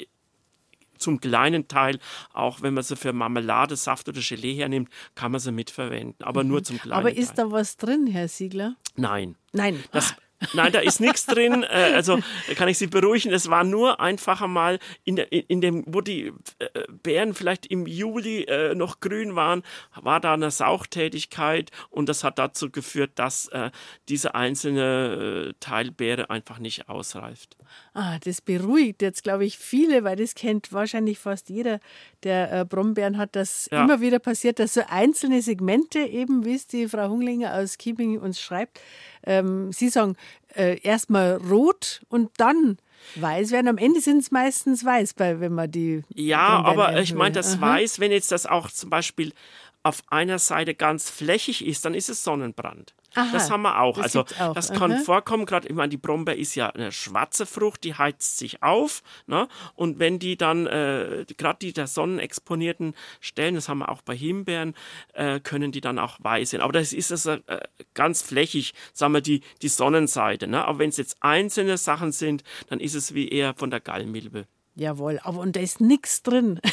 [0.98, 2.00] zum kleinen Teil,
[2.34, 6.44] auch wenn man sie für Marmelade, Saft oder Gelee hernimmt, kann man sie mitverwenden, aber
[6.44, 7.46] nur zum kleinen Aber ist Teil.
[7.48, 8.76] da was drin, Herr Siegler?
[8.96, 9.36] Nein.
[9.54, 9.84] Nein.
[9.92, 10.16] Das,
[10.54, 11.66] nein, da ist nichts drin.
[11.78, 12.20] Äh, also
[12.56, 13.34] kann ich Sie beruhigen.
[13.34, 16.68] Es war nur einfach mal in, der, in, dem, wo die äh,
[17.04, 19.64] Beeren vielleicht im Juli äh, noch grün waren,
[19.96, 23.50] war da eine Sauchtätigkeit und das hat dazu geführt, dass
[24.08, 27.58] diese einzelne Teilbeere einfach nicht ausreift.
[28.00, 31.80] Ah, das beruhigt jetzt, glaube ich, viele, weil das kennt wahrscheinlich fast jeder,
[32.22, 33.84] der äh, Brombeeren hat, dass Ja.
[33.84, 38.20] immer wieder passiert, dass so einzelne Segmente, eben wie es die Frau Hunglinger aus Keeping
[38.20, 38.80] uns schreibt,
[39.26, 40.16] ähm, Sie sagen,
[40.56, 42.78] äh, erstmal rot und dann
[43.16, 43.68] weiß werden.
[43.68, 46.04] Am Ende sind es meistens weiß, bei, wenn man die.
[46.14, 47.62] Ja, aber ich meine, das Aha.
[47.62, 49.34] Weiß, wenn jetzt das auch zum Beispiel
[49.82, 52.94] auf einer Seite ganz flächig ist, dann ist es Sonnenbrand.
[53.18, 53.96] Aha, das haben wir auch.
[53.98, 54.54] das also auch.
[54.54, 55.02] das kann Aha.
[55.02, 59.02] vorkommen, gerade, ich meine, die Brombeer ist ja eine schwarze Frucht, die heizt sich auf.
[59.26, 59.48] Ne?
[59.76, 64.16] Und wenn die dann, äh, gerade die der sonnenexponierten Stellen, das haben wir auch bei
[64.16, 64.76] Himbeeren,
[65.14, 66.62] äh, können die dann auch weiß sein.
[66.62, 67.40] Aber das ist es äh,
[67.94, 70.48] ganz flächig, sagen wir, die, die Sonnenseite.
[70.48, 70.66] Ne?
[70.66, 74.48] Aber wenn es jetzt einzelne Sachen sind, dann ist es wie eher von der Gallmilbe.
[74.78, 76.60] Jawohl, aber und da ist nichts drin.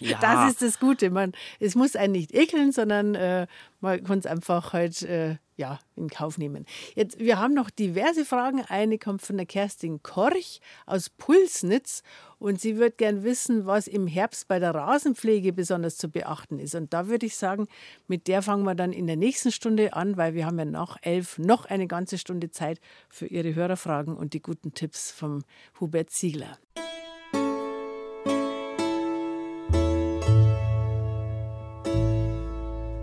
[0.00, 0.18] Ja.
[0.20, 1.10] Das ist das Gute.
[1.10, 3.46] Man, es muss einen nicht ekeln, sondern äh,
[3.80, 6.64] man kann es einfach halt äh, ja, in Kauf nehmen.
[6.94, 8.62] Jetzt, wir haben noch diverse Fragen.
[8.62, 12.02] Eine kommt von der Kerstin Korch aus Pulsnitz
[12.38, 16.74] und sie wird gern wissen, was im Herbst bei der Rasenpflege besonders zu beachten ist.
[16.74, 17.68] Und da würde ich sagen,
[18.08, 20.96] mit der fangen wir dann in der nächsten Stunde an, weil wir haben ja nach
[21.02, 25.44] elf noch eine ganze Stunde Zeit für Ihre Hörerfragen und die guten Tipps vom
[25.80, 26.56] Hubert Ziegler.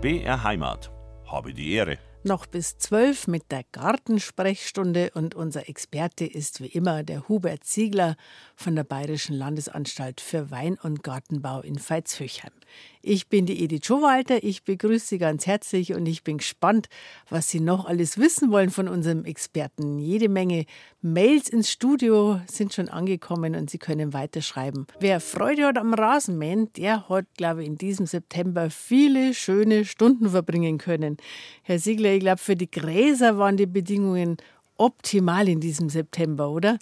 [0.04, 0.90] BR Heimat.
[1.24, 1.96] Habe die Ehre.
[2.24, 8.16] Noch bis zwölf mit der Gartensprechstunde und unser Experte ist wie immer der Hubert Ziegler
[8.54, 12.52] von der Bayerischen Landesanstalt für Wein- und Gartenbau in Veitshöchheim.
[13.02, 16.88] Ich bin die Edith Schowalter, ich begrüße Sie ganz herzlich und ich bin gespannt,
[17.28, 19.98] was Sie noch alles wissen wollen von unserem Experten.
[19.98, 20.64] Jede Menge
[21.02, 24.86] Mails ins Studio sind schon angekommen und Sie können weiterschreiben.
[25.00, 30.30] Wer Freude hat am Rasenmähen, der hat, glaube ich, in diesem September viele schöne Stunden
[30.30, 31.18] verbringen können.
[31.62, 34.38] Herr Siegler, ich glaube, für die Gräser waren die Bedingungen
[34.78, 36.78] optimal in diesem September, oder?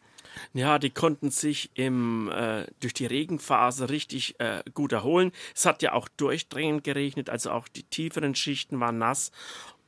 [0.55, 5.33] Ja, die konnten sich im, äh, durch die Regenphase richtig äh, gut erholen.
[5.55, 9.33] Es hat ja auch durchdringend geregnet, also auch die tieferen Schichten waren nass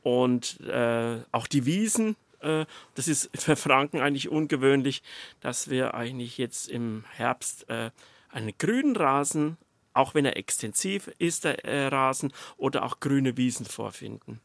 [0.02, 2.16] und äh, auch die Wiesen.
[2.40, 5.02] äh, Das ist für Franken eigentlich ungewöhnlich,
[5.40, 7.90] dass wir eigentlich jetzt im Herbst äh,
[8.30, 9.56] einen grünen Rasen,
[9.92, 14.40] auch wenn er extensiv ist, der äh, Rasen, oder auch grüne Wiesen vorfinden.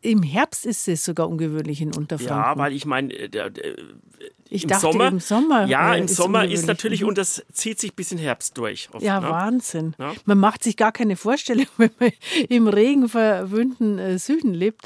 [0.00, 2.36] Im Herbst ist es sogar ungewöhnlich in Unterfranken.
[2.36, 3.50] Ja, weil ich meine, äh, der-
[4.50, 5.66] ich im dachte, Sommer, im Sommer.
[5.66, 7.08] ja, äh, im ist Sommer ist natürlich, Mhm.
[7.08, 8.88] und das zieht sich bis in Herbst durch.
[8.92, 9.28] Oft, Ja, ne?
[9.28, 9.94] Wahnsinn.
[9.98, 10.12] Ja.
[10.24, 12.12] Man macht sich gar keine Vorstellung, wenn man
[12.48, 14.82] im regenverwöhnten äh, Süden lebt.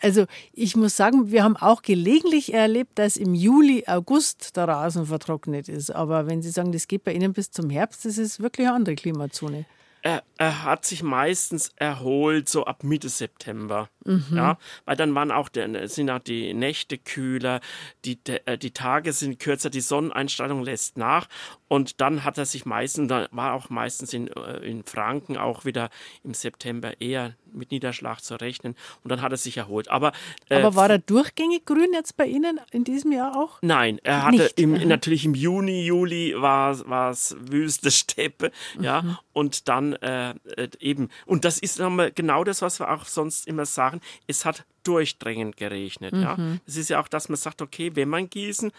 [0.00, 5.06] Also ich muss sagen, wir haben auch gelegentlich erlebt, dass im Juli, August der Rasen
[5.06, 5.90] vertrocknet ist.
[5.90, 8.76] Aber wenn Sie sagen, das geht bei Ihnen bis zum Herbst, das ist wirklich eine
[8.76, 9.64] andere Klimazone.
[10.02, 13.88] er, er hat sich meistens erholt so ab Mitte September.
[14.34, 17.60] Ja, weil dann waren auch der, sind auch die Nächte kühler,
[18.04, 21.26] die, de- äh, die Tage sind kürzer, die Sonneneinstrahlung lässt nach
[21.68, 25.64] und dann hat er sich meistens, dann war auch meistens in, äh, in Franken auch
[25.64, 25.88] wieder
[26.22, 28.74] im September eher mit Niederschlag zu rechnen
[29.04, 29.88] und dann hat er sich erholt.
[29.88, 30.12] Aber,
[30.50, 33.58] äh, Aber war er durchgängig grün jetzt bei Ihnen in diesem Jahr auch?
[33.62, 36.72] Nein, er hatte im, natürlich im Juni, Juli war
[37.10, 39.18] es wüste Steppe, ja, Mhm.
[39.32, 40.23] und dann äh,
[40.56, 44.44] äh, eben, und das ist nochmal genau das, was wir auch sonst immer sagen, es
[44.44, 46.36] hat durchdringend geregnet, ja.
[46.36, 46.60] Mhm.
[46.66, 48.72] Es ist ja auch, dass man sagt, okay, wenn man gießen,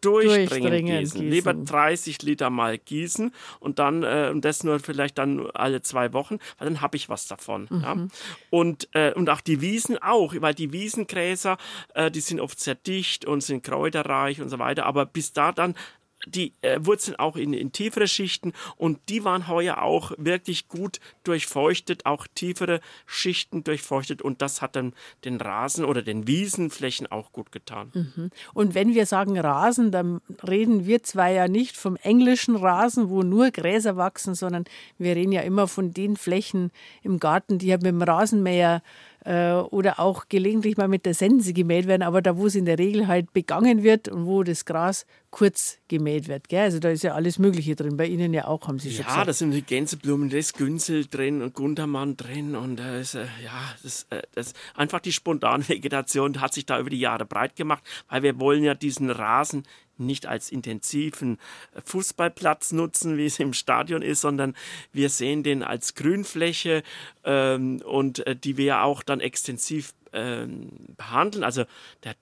[0.00, 1.20] durchdringend, Durchdringend gießen.
[1.20, 1.30] gießen.
[1.30, 6.12] Lieber 30 Liter mal gießen und dann äh, und das nur vielleicht dann alle zwei
[6.12, 7.68] Wochen, weil dann habe ich was davon.
[7.70, 7.96] Ja?
[8.50, 11.58] Und, äh, und auch die Wiesen auch, weil die Wiesengräser,
[11.94, 15.52] äh, die sind oft sehr dicht und sind kräuterreich und so weiter, aber bis da
[15.52, 15.74] dann
[16.26, 21.00] die äh, Wurzeln auch in, in tiefere Schichten und die waren heuer auch wirklich gut
[21.24, 24.94] durchfeuchtet, auch tiefere Schichten durchfeuchtet und das hat dann
[25.24, 27.90] den Rasen oder den Wiesenflächen auch gut getan.
[28.54, 33.22] Und wenn wir sagen Rasen, dann reden wir zwar ja nicht vom englischen Rasen, wo
[33.22, 34.64] nur Gräser wachsen, sondern
[34.98, 36.70] wir reden ja immer von den Flächen
[37.02, 41.52] im Garten, die ja mit dem Rasenmäher äh, oder auch gelegentlich mal mit der Sense
[41.52, 44.64] gemäht werden, aber da, wo es in der Regel halt begangen wird und wo das
[44.64, 46.48] Gras kurz gemäht wird.
[46.48, 46.62] Gell?
[46.62, 47.96] Also da ist ja alles Mögliche drin.
[47.96, 49.28] Bei Ihnen ja auch, haben Sie schon Ja, gesagt.
[49.28, 53.26] da sind die Gänseblumen, da ist Günzel drin und Gundermann drin und da ist, äh,
[53.44, 57.82] ja, das, äh, das einfach die Spontanvegetation hat sich da über die Jahre breit gemacht,
[58.08, 59.64] weil wir wollen ja diesen Rasen
[60.00, 61.38] nicht als intensiven
[61.74, 64.54] äh, Fußballplatz nutzen, wie es im Stadion ist, sondern
[64.92, 66.82] wir sehen den als Grünfläche
[67.24, 71.44] ähm, und äh, die wir auch dann extensiv ähm, behandeln.
[71.44, 71.64] Also
[72.04, 72.14] der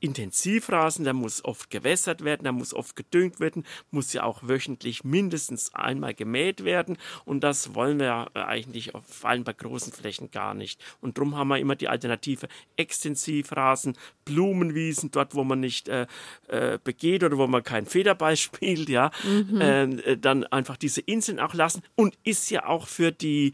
[0.00, 5.04] Intensivrasen, der muss oft gewässert werden, der muss oft gedüngt werden, muss ja auch wöchentlich
[5.04, 6.98] mindestens einmal gemäht werden.
[7.24, 10.82] Und das wollen wir ja äh, eigentlich auf, vor allem bei großen Flächen gar nicht.
[11.00, 16.06] Und darum haben wir immer die Alternative Extensivrasen, Blumenwiesen, dort wo man nicht äh,
[16.48, 21.40] äh, begeht oder wo man keinen Federball spielt, ja, ähm, äh, dann einfach diese Inseln
[21.40, 21.82] auch lassen.
[21.94, 23.52] Und ist ja auch für die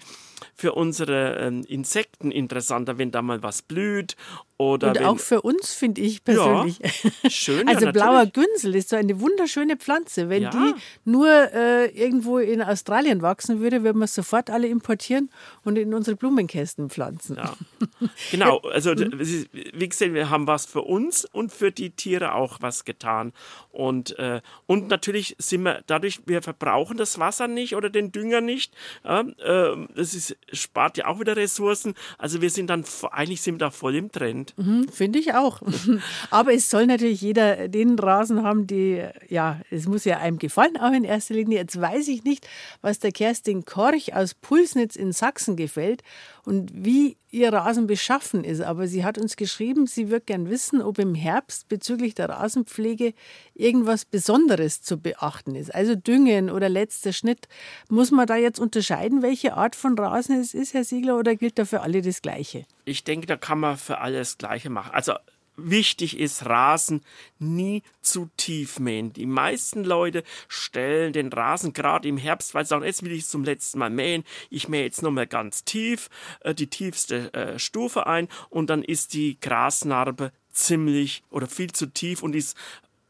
[0.54, 4.16] für unsere ähm, Insekten interessanter, wenn da mal was blüht
[4.60, 6.78] oder Und auch für uns, finde ich persönlich.
[7.30, 8.32] schön, ja, Also blauer natürlich.
[8.50, 10.28] Günzel ist so eine wunderschöne Pflanze.
[10.28, 10.50] Wenn Ja.
[10.50, 15.30] die nur äh, irgendwo in Australien wachsen würde, würden wir es sofort alle importieren
[15.64, 17.36] und in unsere Blumenkästen pflanzen.
[17.36, 17.56] Ja.
[18.30, 19.18] Genau, also Mhm.
[19.18, 23.32] wie gesagt, wir haben was für uns und für die Tiere auch was getan.
[23.70, 28.40] Und, äh, und natürlich sind wir dadurch, wir verbrauchen das Wasser nicht oder den Dünger
[28.42, 28.74] nicht.
[29.04, 31.94] Ja, äh, das ist, spart ja auch wieder Ressourcen.
[32.18, 34.49] Also wir sind dann, eigentlich sind wir da voll im Trend.
[34.56, 35.62] Mhm, Finde ich auch.
[36.30, 40.76] Aber es soll natürlich jeder den Rasen haben, die, ja, es muss ja einem gefallen,
[40.78, 41.58] auch in erster Linie.
[41.58, 42.46] Jetzt weiß ich nicht,
[42.82, 46.02] was der Kerstin Korch aus Pulsnitz in Sachsen gefällt
[46.44, 48.60] und wie ihr Rasen beschaffen ist.
[48.60, 53.14] Aber sie hat uns geschrieben, sie würde gern wissen, ob im Herbst bezüglich der Rasenpflege
[53.54, 55.74] irgendwas Besonderes zu beachten ist.
[55.74, 57.48] Also Düngen oder letzter Schnitt.
[57.88, 61.58] Muss man da jetzt unterscheiden, welche Art von Rasen es ist, Herr Siegler, oder gilt
[61.58, 62.64] da für alle das Gleiche?
[62.84, 64.92] Ich denke, da kann man für alles Gleiche machen.
[64.92, 65.14] Also
[65.56, 67.04] wichtig ist Rasen
[67.38, 69.12] nie zu tief mähen.
[69.12, 73.22] Die meisten Leute stellen den Rasen gerade im Herbst, weil sie sagen, jetzt will ich
[73.22, 74.24] es zum letzten Mal mähen.
[74.48, 76.08] Ich mähe jetzt nochmal ganz tief,
[76.40, 81.86] äh, die tiefste äh, Stufe ein und dann ist die Grasnarbe ziemlich oder viel zu
[81.86, 82.56] tief und ist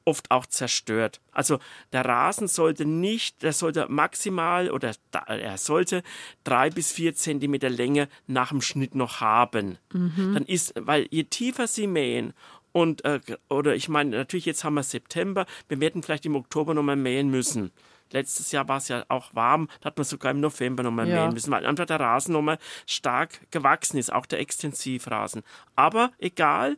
[0.04, 1.20] oft auch zerstört.
[1.32, 1.58] Also
[1.92, 4.92] der Rasen sollte nicht, der sollte maximal oder
[5.26, 6.02] er sollte
[6.44, 9.78] drei bis vier Zentimeter Länge nach dem Schnitt noch haben.
[9.92, 12.32] Dann ist, weil je tiefer Sie mähen
[12.72, 16.74] und äh, oder ich meine natürlich jetzt haben wir September, wir werden vielleicht im Oktober
[16.74, 17.72] nochmal mähen müssen.
[18.12, 21.14] Letztes Jahr war es ja auch warm, da hat man sogar im November nochmal Ja.
[21.14, 25.42] mähen müssen, weil einfach der Rasen nochmal stark gewachsen ist, auch der Extensivrasen.
[25.76, 26.76] Aber egal,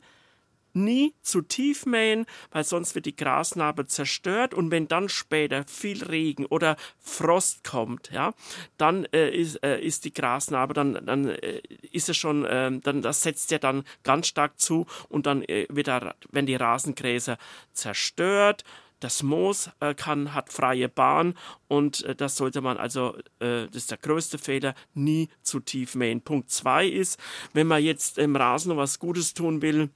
[0.74, 6.04] nie zu tief mähen, weil sonst wird die Grasnarbe zerstört und wenn dann später viel
[6.04, 8.34] Regen oder Frost kommt, ja,
[8.78, 11.60] dann äh, ist, äh, ist die Grasnarbe, dann, dann äh,
[11.90, 15.66] ist es schon, ähm, dann das setzt ja dann ganz stark zu und dann äh,
[15.68, 17.38] wird da, wenn die Rasengräser
[17.72, 18.64] zerstört,
[19.00, 21.34] das Moos äh, kann, hat freie Bahn
[21.66, 26.20] und äh, das sollte man also, das ist der größte Fehler, nie zu tief mähen.
[26.20, 27.18] Punkt zwei ist,
[27.52, 29.90] wenn man jetzt im Rasen was Gutes tun will,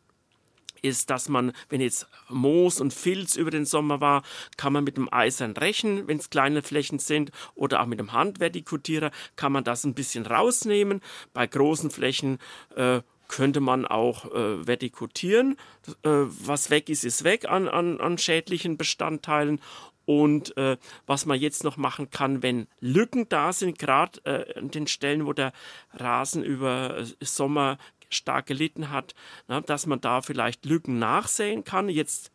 [0.87, 4.23] ist, dass man, wenn jetzt Moos und Filz über den Sommer war,
[4.57, 8.13] kann man mit dem Eisern rächen, wenn es kleine Flächen sind, oder auch mit dem
[8.13, 11.01] Handvertikutierer kann man das ein bisschen rausnehmen.
[11.33, 12.39] Bei großen Flächen
[12.75, 15.57] äh, könnte man auch äh, vertikutieren.
[16.03, 19.61] Äh, was weg ist, ist weg an, an, an schädlichen Bestandteilen.
[20.05, 20.77] Und äh,
[21.07, 25.27] was man jetzt noch machen kann, wenn Lücken da sind, gerade äh, an den Stellen,
[25.27, 25.53] wo der
[25.93, 27.79] Rasen über äh, Sommer
[28.11, 29.15] stark gelitten hat,
[29.49, 31.89] na, dass man da vielleicht Lücken nachsehen kann.
[31.89, 32.31] Jetzt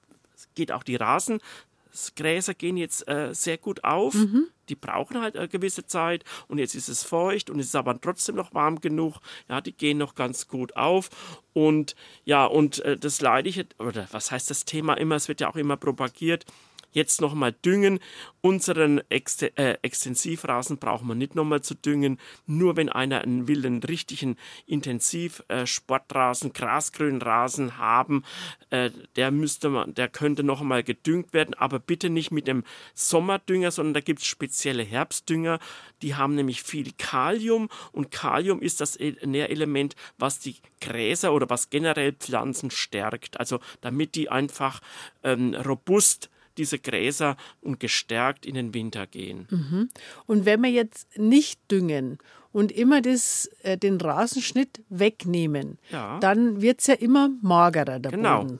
[0.55, 4.13] geht auch die Rasengräser gehen jetzt äh, sehr gut auf.
[4.13, 4.47] Mhm.
[4.69, 7.99] Die brauchen halt eine gewisse Zeit und jetzt ist es feucht und es ist aber
[7.99, 9.17] trotzdem noch warm genug.
[9.49, 11.09] Ja, die gehen noch ganz gut auf.
[11.53, 15.49] Und ja, und äh, das Leidige, oder was heißt das Thema immer, es wird ja
[15.49, 16.45] auch immer propagiert,
[16.92, 18.00] jetzt nochmal düngen.
[18.42, 22.20] Unseren Ex äh, Extensivrasen brauchen wir nicht nochmal zu düngen.
[22.48, 28.24] Nur wenn einer einen will, einen richtigen Intensiv-Sportrasen, äh, grasgrünen Rasen haben,
[28.72, 32.64] äh, der müsste man, der könnte noch einmal gedüngt werden, aber bitte nicht mit dem
[32.96, 35.60] Sommerdünger, sondern da gibt es spezielle Herbstdünger.
[36.02, 41.50] Die haben nämlich viel Kalium und Kalium ist das e-, Nährelement, was die Gräser oder
[41.50, 43.39] was generell Pflanzen stärkt.
[43.39, 44.82] Also damit die einfach
[45.24, 49.47] ähm, robust diese Gräser und gestärkt in den Winter gehen.
[49.49, 49.89] Mhm.
[50.26, 52.18] Und wenn wir jetzt nicht düngen
[52.52, 56.20] und immer das, äh, den Rasenschnitt wegnehmen, ja.
[56.20, 58.41] dann wird es ja immer magerer, der genau.
[58.41, 58.60] Boden.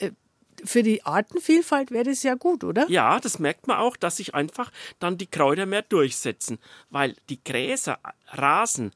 [0.00, 0.10] Äh,
[0.64, 2.86] für die Artenvielfalt wäre das ja gut, oder?
[2.88, 6.58] Ja, das merkt man auch, dass sich einfach dann die Kräuter mehr durchsetzen,
[6.90, 7.98] weil die Gräser,
[8.28, 8.92] Rasen,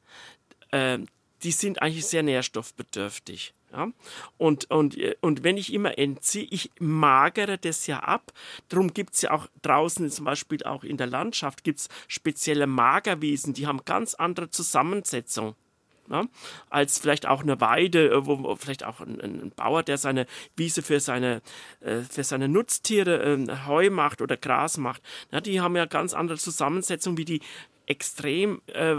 [0.71, 0.99] äh,
[1.43, 3.53] die sind eigentlich sehr nährstoffbedürftig.
[3.71, 3.87] Ja?
[4.37, 8.31] Und, und, und wenn ich immer entziehe, ich magere das ja ab.
[8.69, 12.67] Darum gibt es ja auch draußen, zum Beispiel auch in der Landschaft, gibt es spezielle
[12.67, 15.55] Magerwiesen, die haben ganz andere Zusammensetzung.
[16.09, 16.25] Ja,
[16.69, 20.25] als vielleicht auch eine Weide, wo, wo vielleicht auch ein, ein, Bauer, der seine
[20.57, 21.41] Wiese für seine,
[21.79, 25.01] äh, für seine Nutztiere äh, Heu macht oder Gras macht.
[25.31, 27.39] Ja, die haben ja ganz andere Zusammensetzung wie die
[27.91, 28.95] extrem äh,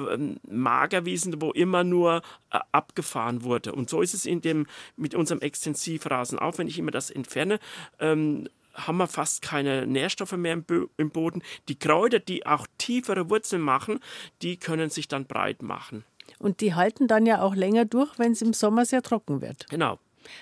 [0.47, 2.21] Magerwiesen, wo immer nur
[2.51, 3.73] äh, abgefahren wurde.
[3.73, 4.67] Und so ist es in dem,
[4.97, 7.59] mit unserem Extensivrasen auch, wenn ich immer das entferne.
[7.99, 11.43] Ähm, haben wir fast keine Nährstoffe mehr im, Bo im Boden.
[11.69, 13.99] Die Kräuter, die auch tiefere Wurzeln machen,
[14.43, 16.05] die können sich dann breit machen.
[16.39, 19.69] Und die halten dann ja auch länger durch, wenn es im Sommer sehr trocken wird.
[19.71, 19.99] Genau.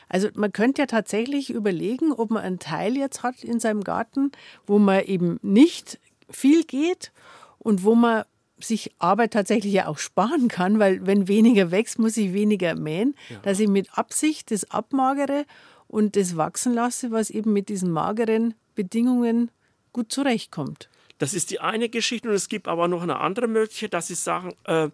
[0.09, 4.33] Also man könnte ja tatsächlich überlegen, ob man einen Teil jetzt hat in seinem Garten,
[4.67, 5.99] wo man eben nicht
[6.29, 7.13] viel geht
[7.61, 8.25] und wo man
[8.65, 13.15] sich Arbeit tatsächlich ja auch sparen kann, weil wenn weniger wächst, muss ich weniger mähen,
[13.29, 13.39] ja.
[13.43, 15.45] dass ich mit Absicht das abmagere
[15.89, 19.51] und das wachsen lasse, was eben mit diesen mageren Bedingungen
[19.93, 20.89] gut zurechtkommt.
[21.19, 24.15] Das ist die eine Geschichte und es gibt aber noch eine andere Möglichkeit, dass sie
[24.15, 24.89] sagen, äh,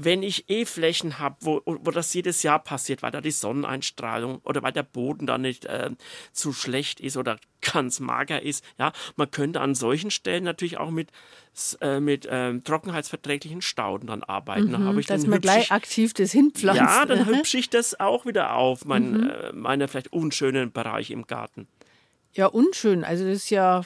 [0.00, 4.40] wenn ich eh Flächen habe, wo, wo das jedes Jahr passiert, weil da die Sonneneinstrahlung
[4.44, 5.90] oder weil der Boden da nicht äh,
[6.32, 10.90] zu schlecht ist oder ganz mager ist, ja, man könnte an solchen Stellen natürlich auch
[10.90, 11.10] mit
[11.80, 14.70] äh, mit ähm, trockenheitsverträglichen Stauden dann arbeiten.
[14.70, 16.80] Mhm, da dass man gleich aktiv das hinpflanzt.
[16.80, 19.30] Ja, dann hübsche ich das auch wieder auf, mein, mhm.
[19.30, 21.66] äh, meine vielleicht unschönen Bereiche im Garten.
[22.32, 23.02] Ja, unschön.
[23.02, 23.82] Also das ist ja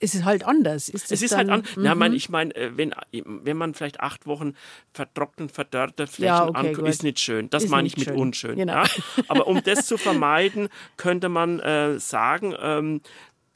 [0.00, 0.88] es ist halt anders.
[0.88, 1.80] Ist es ist halt dann, halt an.
[1.80, 1.86] Mhm.
[1.86, 4.54] Ja, mein, ich meine, äh, wenn, wenn man vielleicht acht Wochen
[4.92, 7.50] vertrocknet, verdörrte Flächen ja, okay, anguckt, ist nicht schön.
[7.50, 8.16] Das ist meine ich mit schön.
[8.16, 8.56] unschön.
[8.56, 8.74] Genau.
[8.74, 8.84] Ja?
[9.28, 13.00] Aber um das zu vermeiden, könnte man äh, sagen, ähm,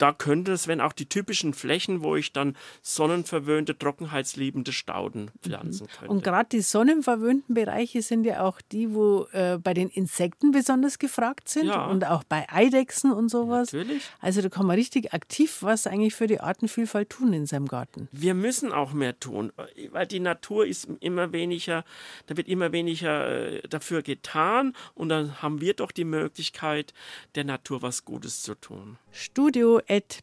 [0.03, 5.85] da könnte es, wenn auch die typischen Flächen, wo ich dann sonnenverwöhnte, trockenheitsliebende Stauden pflanzen
[5.85, 5.97] mhm.
[5.97, 6.11] könnte.
[6.11, 10.99] Und gerade die sonnenverwöhnten Bereiche sind ja auch die, wo äh, bei den Insekten besonders
[10.99, 11.85] gefragt sind ja.
[11.85, 13.71] und auch bei Eidechsen und sowas.
[13.71, 14.03] Natürlich.
[14.19, 18.09] Also da kann man richtig aktiv was eigentlich für die Artenvielfalt tun in seinem Garten.
[18.11, 19.53] Wir müssen auch mehr tun,
[19.91, 21.85] weil die Natur ist immer weniger,
[22.27, 26.93] da wird immer weniger äh, dafür getan und dann haben wir doch die Möglichkeit,
[27.35, 28.97] der Natur was Gutes zu tun.
[29.15, 29.79] Studio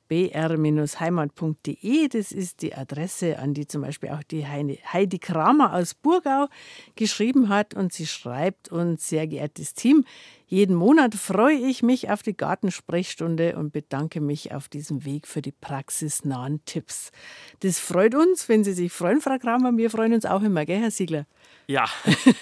[0.08, 2.08] br-heimat.de.
[2.08, 6.48] Das ist die Adresse, an die zum Beispiel auch die Heidi Kramer aus Burgau
[6.96, 7.74] geschrieben hat.
[7.74, 10.04] Und sie schreibt uns, sehr geehrtes Team,
[10.50, 15.42] Jeden Monat freue ich mich auf die Gartensprechstunde und bedanke mich auf diesem Weg für
[15.42, 17.12] die praxisnahen Tipps.
[17.60, 19.76] Das freut uns, wenn Sie sich freuen, Frau Kramer.
[19.76, 21.26] Wir freuen uns auch immer, gell, Herr Siegler?
[21.68, 21.84] Ja,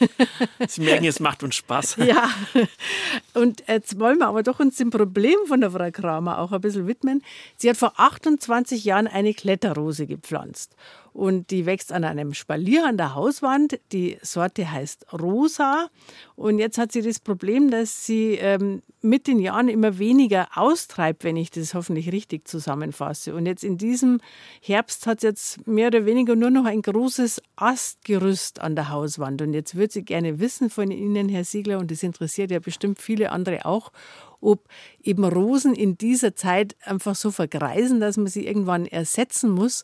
[0.68, 1.96] Sie merken, es macht uns Spaß.
[1.96, 2.30] Ja,
[3.34, 6.62] und jetzt wollen wir aber doch uns dem Problem von der Frau Kramer auch ein
[6.62, 7.22] bisschen widmen.
[7.59, 10.74] Sie hat vor 28 Jahren eine Kletterrose gepflanzt
[11.18, 13.80] und die wächst an einem Spalier an der Hauswand.
[13.90, 15.88] Die Sorte heißt Rosa
[16.36, 21.24] und jetzt hat sie das Problem, dass sie ähm, mit den Jahren immer weniger austreibt,
[21.24, 23.34] wenn ich das hoffentlich richtig zusammenfasse.
[23.34, 24.20] Und jetzt in diesem
[24.62, 29.42] Herbst hat sie jetzt mehr oder weniger nur noch ein großes Astgerüst an der Hauswand.
[29.42, 33.00] Und jetzt würde sie gerne wissen von Ihnen, Herr Siegler, und das interessiert ja bestimmt
[33.00, 33.90] viele andere auch,
[34.40, 34.68] ob
[35.02, 39.82] eben Rosen in dieser Zeit einfach so vergreisen, dass man sie irgendwann ersetzen muss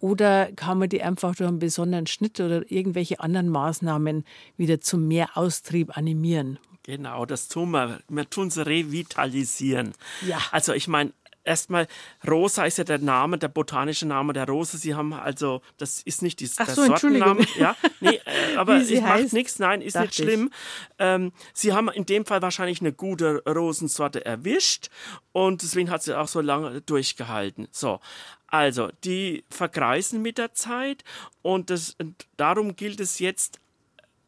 [0.00, 4.24] oder kann man die einfach durch einen besonderen Schnitt oder irgendwelche anderen Maßnahmen
[4.56, 6.58] wieder zu mehr Austrieb animieren?
[6.82, 8.00] Genau, das tun wir.
[8.08, 9.92] Wir tun sie revitalisieren.
[10.24, 10.38] Ja.
[10.52, 11.12] Also ich meine,
[11.46, 11.86] erstmal,
[12.26, 14.76] Rosa ist ja der Name, der botanische Name der Rose.
[14.76, 17.46] Sie haben also, das ist nicht die, Ach der so, Sortenname.
[17.58, 19.58] Ja, nee, äh, aber es macht heißt, nichts.
[19.58, 20.50] Nein, ist nicht schlimm.
[20.98, 24.88] Ähm, sie haben in dem Fall wahrscheinlich eine gute Rosensorte erwischt
[25.32, 27.68] und deswegen hat sie auch so lange durchgehalten.
[27.70, 28.00] So.
[28.48, 31.02] Also, die vergreisen mit der Zeit
[31.42, 33.58] und, das, und darum gilt es jetzt,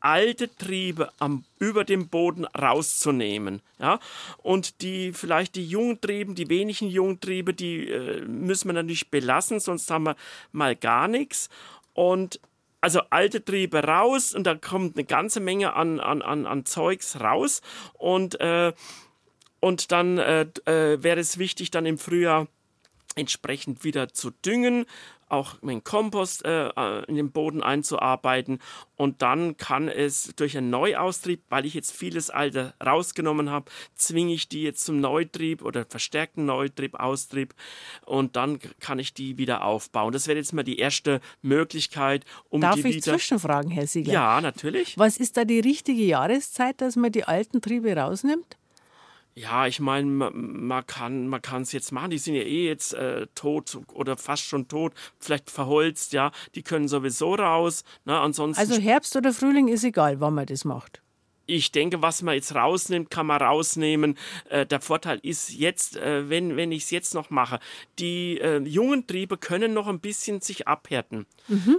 [0.09, 3.61] alte Triebe am, über dem Boden rauszunehmen.
[3.79, 4.01] Ja?
[4.39, 9.11] Und die vielleicht die jungen Triebe, die wenigen jungen Triebe, die äh, müssen wir natürlich
[9.11, 10.17] belassen, sonst haben wir
[10.51, 11.51] mal gar nichts.
[11.93, 12.41] Und
[12.81, 17.21] also alte Triebe raus und da kommt eine ganze Menge an, an, an, an Zeugs
[17.21, 17.61] raus.
[17.93, 18.73] Und, äh,
[19.61, 22.47] und dann äh, äh, wäre es wichtig, dann im Frühjahr
[23.15, 24.87] entsprechend wieder zu düngen,
[25.29, 28.61] auch mit Kompost äh, äh, in den Boden einzuarbeiten
[28.97, 34.33] und dann kann es durch einen Neuaustrieb, weil ich jetzt vieles Alte rausgenommen habe, zwinge
[34.33, 37.55] ich die jetzt zum Neutrieb oder verstärkten Neutrieb, Austrieb
[38.05, 40.13] und dann kann ich die wieder aufbauen.
[40.13, 43.13] Das wäre jetzt mal die erste Möglichkeit, um Darf die ich wieder...
[43.13, 44.13] zwischenfragen, Herr Siegler?
[44.13, 44.99] Ja, natürlich.
[44.99, 48.57] Was ist da die richtige Jahreszeit, dass man die alten Triebe rausnimmt?
[49.39, 52.11] Ja, ich meine, man, man kann man kann es jetzt machen.
[52.11, 56.33] Die sind ja eh jetzt äh, tot oder fast schon tot, vielleicht verholzt, ja.
[56.57, 57.85] Die können sowieso raus.
[58.05, 58.19] Ne?
[58.19, 61.03] Ansonsten Also Herbst oder Frühling ist egal, wann man das macht.
[61.49, 64.17] Ich denke, was man jetzt rausnimmt, kann man rausnehmen.
[64.51, 67.59] Äh, der Vorteil ist jetzt, äh, wenn, wenn ich es jetzt noch mache,
[67.99, 71.27] die äh, jungen Triebe können noch ein bisschen sich abhärten,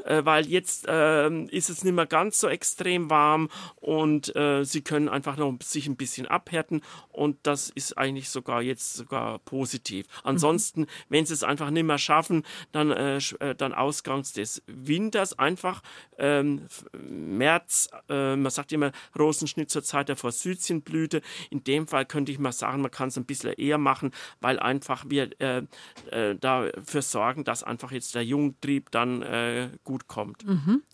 [0.06, 4.82] äh, weil jetzt ähm, ist es nicht mehr ganz so extrem warm und äh, sie
[4.82, 10.08] können einfach noch sich ein bisschen abhärten und das ist eigentlich sogar jetzt sogar positiv.
[10.24, 13.20] Ansonsten, wenn sie es einfach nicht mehr schaffen, dann, äh,
[13.56, 15.84] dann ausgangs des Winters einfach
[16.18, 16.68] ähm,
[17.08, 21.22] März, man sagt immer Rosenschnitt zur Zeit der Forsythienblüte.
[21.50, 24.60] In dem Fall könnte ich mal sagen, man kann es ein bisschen eher machen, weil
[24.60, 25.64] einfach wir äh,
[26.12, 30.44] äh, dafür sorgen, dass einfach jetzt der Jungtrieb dann äh, gut kommt.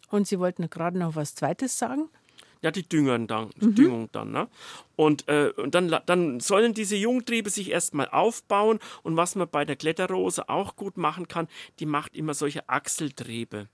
[0.10, 2.10] Und Sie wollten gerade noch was Zweites sagen?
[2.62, 4.32] Ja, die Düngern dann, die Düngung dann.
[4.32, 4.48] Ne?
[4.96, 8.80] Und, äh, und dann, dann sollen diese Jungtriebe sich erstmal aufbauen.
[9.04, 11.48] Und was man bei der Kletterrose auch gut machen kann,
[11.80, 13.68] die macht immer solche Achseltriebe.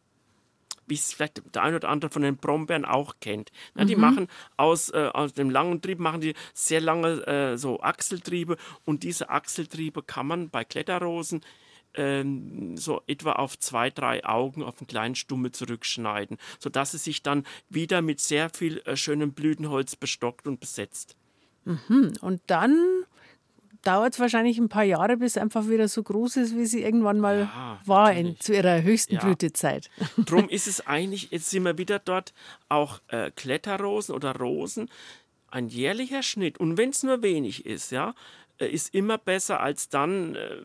[0.91, 3.49] Wie es vielleicht der ein oder andere von den Brombeeren auch kennt.
[3.75, 4.27] Na, die machen
[4.57, 9.29] aus, äh, aus dem langen Trieb machen die sehr lange äh, so Achseltriebe und diese
[9.29, 11.45] Achseltriebe kann man bei Kletterrosen
[11.93, 17.23] ähm, so etwa auf zwei, drei Augen auf einen kleinen Stummel zurückschneiden, sodass es sich
[17.23, 21.15] dann wieder mit sehr viel äh, schönem Blütenholz bestockt und besetzt.
[22.21, 23.05] Und dann
[23.83, 27.19] dauert es wahrscheinlich ein paar Jahre, bis einfach wieder so groß ist, wie sie irgendwann
[27.19, 29.21] mal Ja, war in, zu ihrer höchsten Ja.
[29.21, 29.89] Blütezeit.
[30.25, 32.33] Drum ist es eigentlich, jetzt sind wir wieder dort,
[32.69, 34.89] auch äh, Kletterrosen oder Rosen,
[35.49, 36.59] ein jährlicher Schnitt.
[36.59, 38.13] Und wenn es nur wenig ist, ja,
[38.65, 40.57] ist immer besser als dann, äh,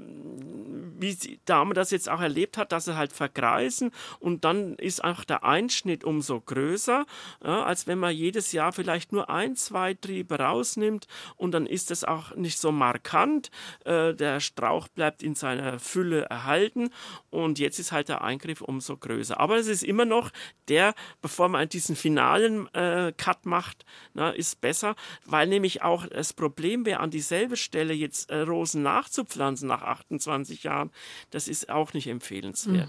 [0.99, 5.05] wie die Dame das jetzt auch erlebt hat, dass sie halt vergreisen und dann ist
[5.05, 7.07] auch der Einschnitt umso größer,
[7.45, 11.91] ja, als wenn man jedes Jahr vielleicht nur ein, zwei Triebe rausnimmt und dann ist
[11.91, 13.51] es auch nicht so markant.
[13.85, 16.91] Äh, der Strauch bleibt in seiner Fülle erhalten
[17.31, 19.39] und jetzt ist halt der Eingriff umso größer.
[19.39, 20.31] Aber es ist immer noch
[20.69, 23.85] der, bevor man diesen finalen äh, Cut macht,
[24.15, 28.83] na, ist besser, weil nämlich auch das Problem wäre, an dieselbe Stelle jetzt äh, Rosen
[28.83, 30.91] nachzupflanzen nach 28 Jahren,
[31.31, 32.89] das ist auch nicht empfehlenswert.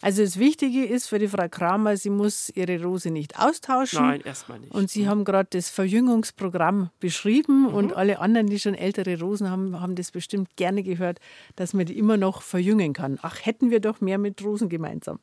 [0.00, 4.06] Also das Wichtige ist für die Frau Kramer, sie muss ihre Rose nicht austauschen.
[4.06, 4.72] Nein, erstmal nicht.
[4.72, 9.80] Und Sie haben gerade das Verjüngungsprogramm beschrieben und alle anderen, die schon ältere Rosen haben,
[9.80, 11.20] haben das bestimmt gerne gehört,
[11.56, 13.18] dass man die immer noch verjüngen kann.
[13.22, 15.18] Ach, hätten wir doch mehr mit Rosen gemeinsam.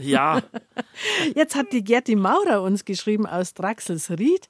[0.00, 0.42] ja,
[1.34, 4.48] Jetzt hat die Gerti Maurer uns geschrieben aus Draxelsried.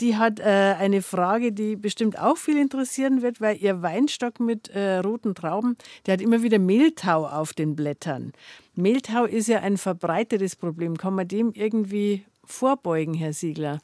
[0.00, 4.68] Die hat äh, eine Frage, die bestimmt auch viel interessieren wird, weil ihr Weinstock mit
[4.68, 5.76] äh, roten Trauben,
[6.06, 8.32] der hat immer wieder Mehltau auf den Blättern.
[8.74, 10.96] Mehltau ist ja ein verbreitetes Problem.
[10.96, 13.80] Kann man dem irgendwie vorbeugen, Herr Siegler?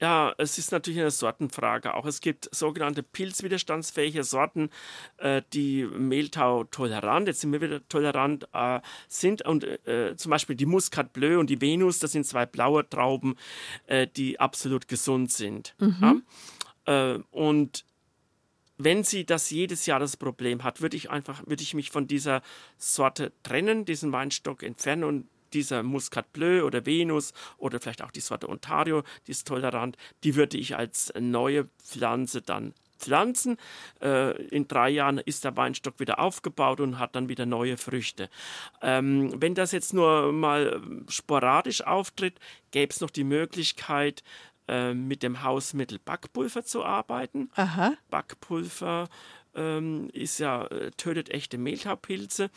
[0.00, 1.94] Ja, es ist natürlich eine Sortenfrage.
[1.94, 4.70] Auch es gibt sogenannte pilzwiderstandsfähige Sorten,
[5.18, 9.42] äh, die Mehltau tolerant, jetzt sind wir wieder tolerant, äh, sind.
[9.42, 13.36] Und äh, zum Beispiel die Muscat Bleu und die Venus, das sind zwei blaue Trauben,
[13.86, 15.74] äh, die absolut gesund sind.
[15.78, 16.22] Mhm.
[16.86, 17.14] Ja?
[17.14, 17.84] Äh, und
[18.76, 22.08] wenn sie das jedes Jahr das Problem hat, würde ich einfach, würde ich mich von
[22.08, 22.42] dieser
[22.76, 28.20] Sorte trennen, diesen Weinstock entfernen und dieser Muscat Bleu oder Venus oder vielleicht auch die
[28.20, 33.58] Sorte Ontario, die ist tolerant, die würde ich als neue Pflanze dann pflanzen.
[34.00, 38.28] Äh, in drei Jahren ist der Weinstock wieder aufgebaut und hat dann wieder neue Früchte.
[38.82, 42.38] Ähm, wenn das jetzt nur mal sporadisch auftritt,
[42.70, 44.22] gäbe es noch die Möglichkeit,
[44.66, 47.50] äh, mit dem Hausmittel Backpulver zu arbeiten.
[47.54, 47.94] Aha.
[48.08, 49.08] Backpulver
[49.54, 52.50] ähm, ist ja, äh, tötet echte Mehltaupilze.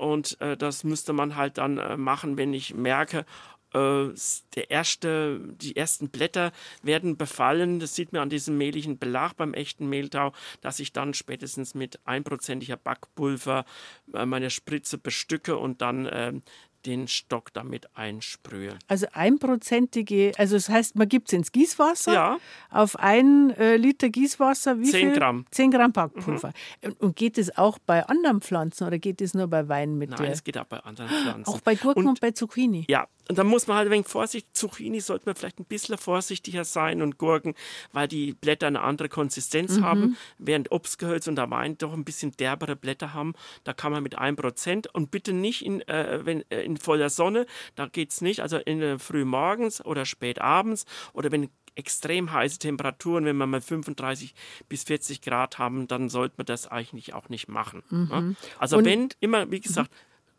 [0.00, 3.26] Und äh, das müsste man halt dann äh, machen, wenn ich merke,
[3.74, 4.08] äh,
[4.54, 7.80] der erste, die ersten Blätter werden befallen.
[7.80, 10.32] Das sieht man an diesem mehligen Belag beim echten Mehltau,
[10.62, 13.66] dass ich dann spätestens mit einprozentiger Backpulver
[14.14, 16.42] äh, meine Spritze bestücke und dann ähm,
[16.86, 18.78] den Stock damit einsprühe.
[18.88, 22.12] Also einprozentige, also das heißt, man gibt es ins Gießwasser.
[22.12, 22.38] Ja.
[22.70, 25.18] Auf ein äh, Liter Gießwasser wie 10 viel?
[25.18, 25.46] Gramm.
[25.50, 26.52] 10 Gramm Backpulver.
[26.82, 26.92] Mhm.
[26.98, 30.32] Und geht es auch bei anderen Pflanzen oder geht es nur bei Wein mit Nein,
[30.32, 31.52] es geht auch bei anderen Pflanzen.
[31.52, 32.86] Auch bei Gurken und, und bei Zucchini.
[32.88, 35.96] Ja, und da muss man halt ein wenig vorsichtig, Zucchini sollte man vielleicht ein bisschen
[35.96, 37.54] vorsichtiger sein und Gurken,
[37.92, 39.84] weil die Blätter eine andere Konsistenz mhm.
[39.84, 43.34] haben, während Obstgehölz und der Wein doch ein bisschen derbere Blätter haben.
[43.62, 47.46] Da kann man mit 1% und bitte nicht in, äh, wenn, äh, in voller Sonne,
[47.74, 52.58] da geht es nicht, also in früh morgens oder spät abends oder wenn extrem heiße
[52.58, 54.34] Temperaturen, wenn wir mal 35
[54.68, 57.82] bis 40 Grad haben, dann sollte man das eigentlich auch nicht machen.
[57.90, 58.08] Mhm.
[58.10, 58.48] Ja?
[58.58, 59.90] Also und, wenn immer, wie gesagt,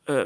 [0.05, 0.25] äh,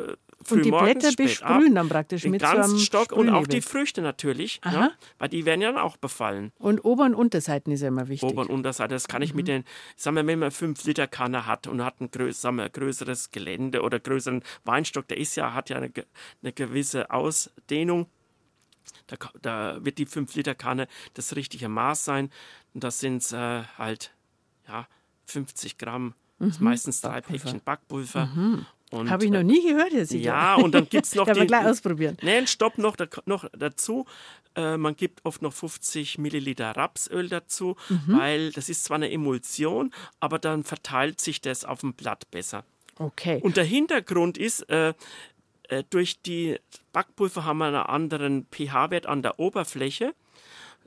[0.52, 3.48] und die Blätter besprühen ab, dann praktisch den mit ganzen so einem Stock und auch
[3.48, 6.52] die Früchte natürlich, ja, weil die werden ja dann auch befallen.
[6.60, 8.30] Und Ober- und Unterseiten ist ja immer wichtig.
[8.30, 9.38] Ober- und Unterseite, das kann ich mhm.
[9.38, 9.64] mit den,
[9.96, 13.82] sagen wir, wenn man 5 Liter Kanne hat und hat ein sagen wir, größeres Gelände
[13.82, 15.92] oder größeren Weinstock, der ist ja, hat ja eine,
[16.42, 18.08] eine gewisse Ausdehnung.
[19.08, 22.30] Da, da, wird die 5 Liter Kanne das richtige Maß sein.
[22.74, 24.12] Und das sind äh, halt
[24.68, 24.88] ja,
[25.26, 26.54] 50 Gramm, mhm.
[26.60, 28.28] meistens drei Päckchen Backpulver.
[28.28, 28.66] Mhm.
[29.10, 30.26] Habe ich noch nie gehört, Herr Sieger.
[30.26, 31.26] Ja, und dann gibt es noch.
[31.26, 32.18] Kann man gleich ausprobieren.
[32.22, 34.06] Nein, stopp noch, da, noch dazu.
[34.56, 38.18] Äh, man gibt oft noch 50 Milliliter Rapsöl dazu, mhm.
[38.18, 42.64] weil das ist zwar eine Emulsion, aber dann verteilt sich das auf dem Blatt besser.
[42.98, 43.40] Okay.
[43.44, 44.94] Und der Hintergrund ist, äh,
[45.70, 46.58] äh, durch die
[46.94, 50.14] Backpulver haben wir einen anderen pH-Wert an der Oberfläche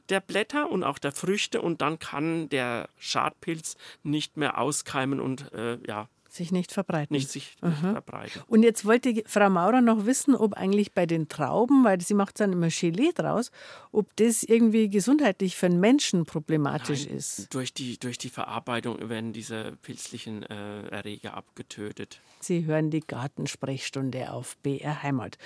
[0.08, 5.52] der Blätter und auch der Früchte und dann kann der Schadpilz nicht mehr auskeimen und
[5.52, 6.08] äh, ja,
[6.38, 7.14] sich nicht verbreiten.
[7.14, 8.42] Nicht sich nicht verbreiten.
[8.48, 12.40] Und jetzt wollte Frau Maurer noch wissen, ob eigentlich bei den Trauben, weil sie macht
[12.40, 13.50] dann immer Gelee draus,
[13.92, 17.54] ob das irgendwie gesundheitlich für einen Menschen problematisch Nein, ist.
[17.54, 22.20] Durch die, durch die Verarbeitung werden diese pilzlichen äh, Erreger abgetötet.
[22.40, 25.38] Sie hören die Gartensprechstunde auf BR Heimat.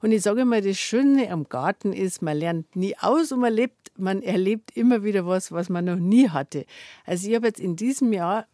[0.00, 3.52] Und ich sage mal, das Schöne am Garten ist, man lernt nie aus und man,
[3.52, 6.64] lebt, man erlebt immer wieder was, was man noch nie hatte.
[7.04, 8.46] Also ich habe jetzt in diesem Jahr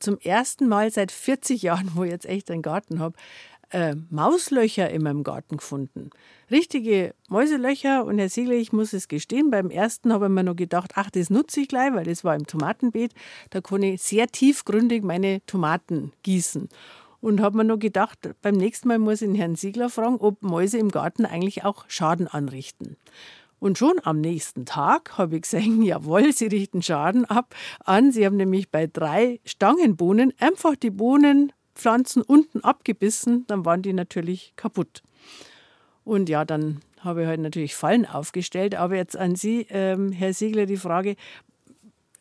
[0.00, 3.14] zum ersten Mal seit 40 Jahren, wo ich jetzt echt einen Garten habe,
[3.70, 6.10] äh, Mauslöcher in meinem Garten gefunden.
[6.50, 8.04] Richtige Mäuselöcher.
[8.04, 11.10] Und Herr Siegler, ich muss es gestehen, beim ersten habe ich mir noch gedacht, ach,
[11.10, 13.14] das nutze ich gleich, weil das war im Tomatenbeet.
[13.50, 16.68] Da kann ich sehr tiefgründig meine Tomaten gießen.
[17.20, 20.42] Und habe mir noch gedacht, beim nächsten Mal muss ich den Herrn Siegler fragen, ob
[20.42, 22.96] Mäuse im Garten eigentlich auch Schaden anrichten.
[23.60, 27.54] Und schon am nächsten Tag habe ich gesehen, jawohl, sie richten Schaden ab
[27.84, 28.10] an.
[28.10, 34.54] Sie haben nämlich bei drei Stangenbohnen einfach die Bohnenpflanzen unten abgebissen, dann waren die natürlich
[34.56, 35.02] kaputt.
[36.04, 38.74] Und ja, dann habe ich halt natürlich Fallen aufgestellt.
[38.74, 41.16] Aber jetzt an Sie, ähm, Herr Siegler, die Frage,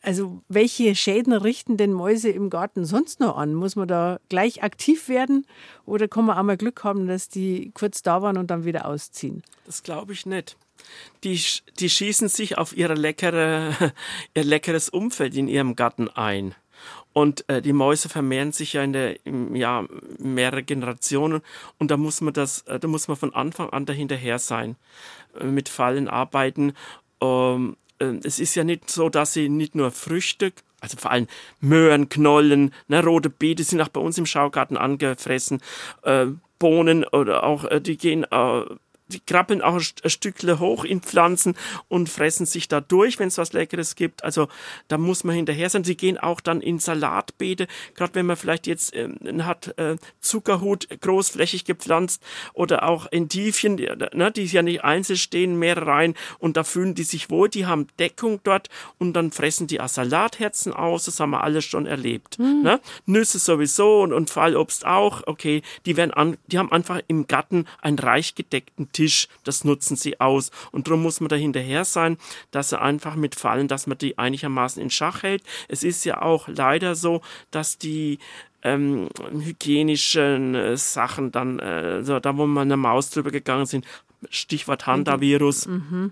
[0.02, 3.54] also welche Schäden richten denn Mäuse im Garten sonst noch an?
[3.54, 5.46] Muss man da gleich aktiv werden
[5.86, 8.86] oder kann man auch mal Glück haben, dass die kurz da waren und dann wieder
[8.86, 9.44] ausziehen?
[9.66, 10.58] Das glaube ich nicht
[11.24, 11.42] die,
[11.80, 13.74] die schießen sich auf ihre leckere,
[14.34, 16.56] ihr leckeres Umfeld in ihrem Garten ein.
[17.12, 19.88] Und äh, die Mäuse vermehren sich ja in der im Jahr
[20.20, 21.42] mehrere Generationen
[21.78, 24.76] und da muss man das, äh, da muss man von Anfang an dahinterher sein,
[25.40, 26.74] äh, mit Fallen arbeiten.
[27.20, 31.28] Ähm, äh, es ist ja nicht so, dass sie nicht nur Früchte, also vor allem
[31.60, 35.62] Möhren, Knollen, ne, rote Beete sind auch bei uns im Schaugarten angefressen,
[36.04, 36.28] äh,
[36.60, 38.26] Bohnen oder auch, äh, die gehen
[39.10, 41.56] die krabbeln auch ein Stückle hoch in Pflanzen
[41.88, 44.24] und fressen sich da durch, wenn es was Leckeres gibt.
[44.24, 44.48] Also
[44.88, 45.84] da muss man hinterher sein.
[45.84, 49.10] Sie gehen auch dann in Salatbeete, gerade wenn man vielleicht jetzt äh,
[49.42, 52.22] hat äh, Zuckerhut großflächig gepflanzt
[52.54, 56.96] oder auch Entivien, die, ne, die ja nicht einzeln stehen, mehr rein und da fühlen
[56.96, 61.20] die sich wohl, die haben Deckung dort und dann fressen die auch Salatherzen aus, das
[61.20, 62.40] haben wir alles schon erlebt.
[62.40, 62.62] Mhm.
[62.64, 62.80] Ne?
[63.06, 67.66] Nüsse sowieso und, und Fallobst auch, okay, die werden an, die haben einfach im Garten
[67.82, 68.99] einen reich gedeckten Tisch,
[69.44, 70.52] das nutzen sie aus.
[70.72, 72.18] Und darum muss man da hinterher sein,
[72.52, 75.44] dass sie einfach mit Fallen, dass man die einigermaßen in Schach hält.
[75.68, 77.22] Es ist ja auch leider so,
[77.52, 78.20] dass die
[78.62, 83.86] ähm, hygienischen äh, Sachen dann, äh, so, da wo wir eine Maus drüber gegangen sind,
[84.30, 85.68] Stichwort Handavirus.
[85.68, 86.12] Mhm.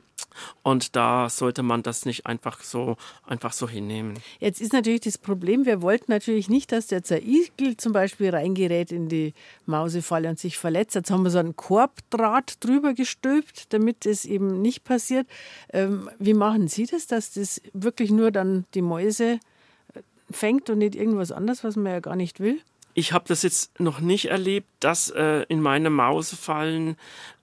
[0.64, 4.20] Und da sollte man das nicht einfach so, einfach so hinnehmen.
[4.40, 8.92] Jetzt ist natürlich das Problem, wir wollten natürlich nicht, dass der Igel zum Beispiel reingerät
[8.92, 9.34] in die
[9.66, 10.96] Mausefalle und sich verletzt.
[10.96, 15.28] Jetzt haben wir so einen Korbdraht drüber gestülpt, damit es eben nicht passiert.
[15.74, 19.40] Ähm, wie machen Sie das, dass das wirklich nur dann die Mäuse
[19.94, 22.62] äh, fängt und nicht irgendwas anderes, was man ja gar nicht will?
[22.98, 26.96] Ich habe das jetzt noch nicht erlebt, dass äh, in meine Mausefallen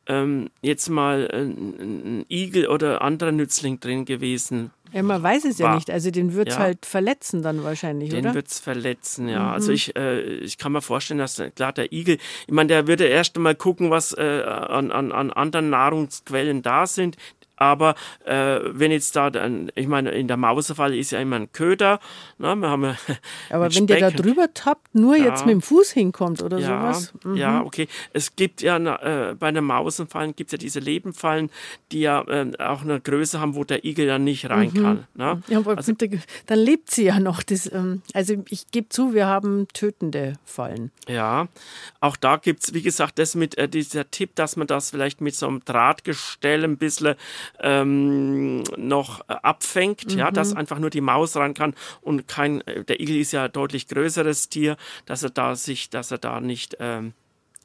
[0.09, 4.73] ähm, jetzt mal ein, ein, Igel oder anderer Nützling drin gewesen.
[4.93, 5.69] Ja, man weiß es war.
[5.69, 5.93] ja nicht.
[5.93, 6.61] Also den wird es ja.
[6.61, 8.31] halt verletzen dann wahrscheinlich, den oder?
[8.31, 9.53] Den wird es verletzen, ja.
[9.53, 9.71] Also mhm.
[9.71, 13.05] Also ich, äh, ich kann mir vorstellen, dass klar der Igel, ich meine, der würde
[13.05, 17.17] erst einmal gucken, was äh, an, an, an anderen Nahrungsquellen da sind
[17.57, 17.95] aber
[18.25, 22.01] äh, wenn jetzt da, dann, ich meine, in der Mausefalle ist ja immer ein Köder.
[22.39, 22.55] Ne?
[22.57, 22.85] Wir haben,
[23.51, 23.87] aber wenn Speck.
[23.87, 25.27] der da drüber tappt, nur ja.
[25.27, 27.15] jetzt mit dem Fuß hinkommt oder ja, sowas?
[27.25, 27.37] Mhm.
[27.37, 27.89] Ja, okay.
[28.13, 31.51] Es gibt ja äh, bei den Mausenfallen gibt es ja diese Lebenfallen,
[31.93, 34.83] die ja äh, auch eine Größe haben, wo der Igel dann nicht rein mhm.
[34.83, 35.07] kann.
[35.15, 35.43] Ne?
[35.49, 37.43] Ja, aber also, der, dann lebt sie ja noch.
[37.43, 40.91] Das, ähm, also ich gebe zu, wir haben tötende Fallen.
[41.09, 41.49] Ja,
[42.01, 45.21] auch da gibt es, wie gesagt, das mit äh, dieser Tipp, dass man das vielleicht
[45.21, 47.15] mit so einem Drahtgestell ein bisschen
[47.61, 50.19] ähm, noch äh, abfängt, mhm.
[50.19, 50.59] ja, dass mhm.
[50.59, 54.49] einfach nur die Maus rein kann und kein, äh, der Igel ist ja deutlich größeres
[54.49, 54.77] Tier,
[55.07, 57.15] dass er da sich, dass er da nicht ähm,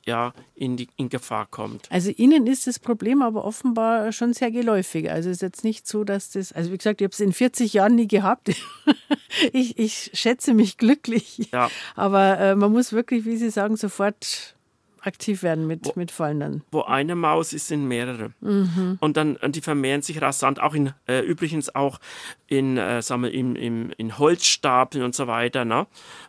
[0.05, 1.87] ja, in, die, in Gefahr kommt.
[1.91, 5.11] Also Ihnen ist das Problem aber offenbar schon sehr geläufig.
[5.11, 7.31] Also es ist jetzt nicht so, dass das, also wie gesagt, ich habe es in
[7.31, 8.49] 40 Jahren nie gehabt.
[9.53, 11.49] ich, ich schätze mich glücklich.
[11.51, 11.69] Ja.
[11.95, 14.55] Aber äh, man muss wirklich, wie Sie sagen, sofort
[15.01, 16.61] aktiv werden mit, wo, mit Fallen dann.
[16.71, 18.31] Wo eine Maus ist, sind mehrere.
[18.41, 18.97] Mhm.
[18.99, 21.99] Und dann und die vermehren sich rasant, auch in, äh, übrigens auch
[22.47, 25.65] in, äh, sagen wir, im, im, in Holzstapeln und so weiter.
[25.65, 25.87] Ne?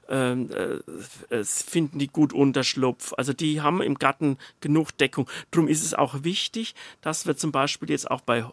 [0.09, 3.13] Ähm, äh, finden die gut Unterschlupf.
[3.17, 5.29] Also die haben im Garten genug Deckung.
[5.51, 8.45] Darum ist es auch wichtig, dass wir zum Beispiel jetzt auch bei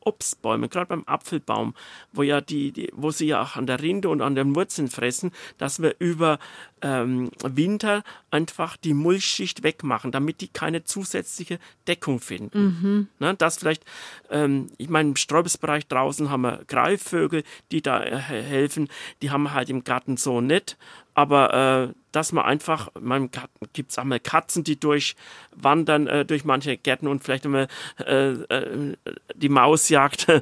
[0.00, 1.74] Obstbäume, gerade beim Apfelbaum,
[2.12, 4.88] wo ja die, die, wo sie ja auch an der Rinde und an den Wurzeln
[4.88, 6.38] fressen, dass wir über
[6.82, 12.64] ähm, Winter einfach die Mulchschicht wegmachen, damit die keine zusätzliche Deckung finden.
[12.80, 13.08] Mhm.
[13.18, 13.84] Ne, das vielleicht,
[14.30, 18.88] ähm, ich meine, im Sträubesbereich draußen haben wir Greifvögel, die da äh, helfen,
[19.22, 20.76] die haben wir halt im Garten so nicht
[21.20, 26.24] aber äh, dass man einfach, in meinem Garten gibt es einmal Katzen, die durchwandern äh,
[26.24, 28.96] durch manche Gärten und vielleicht einmal äh, äh,
[29.34, 30.40] die Mausjagd äh,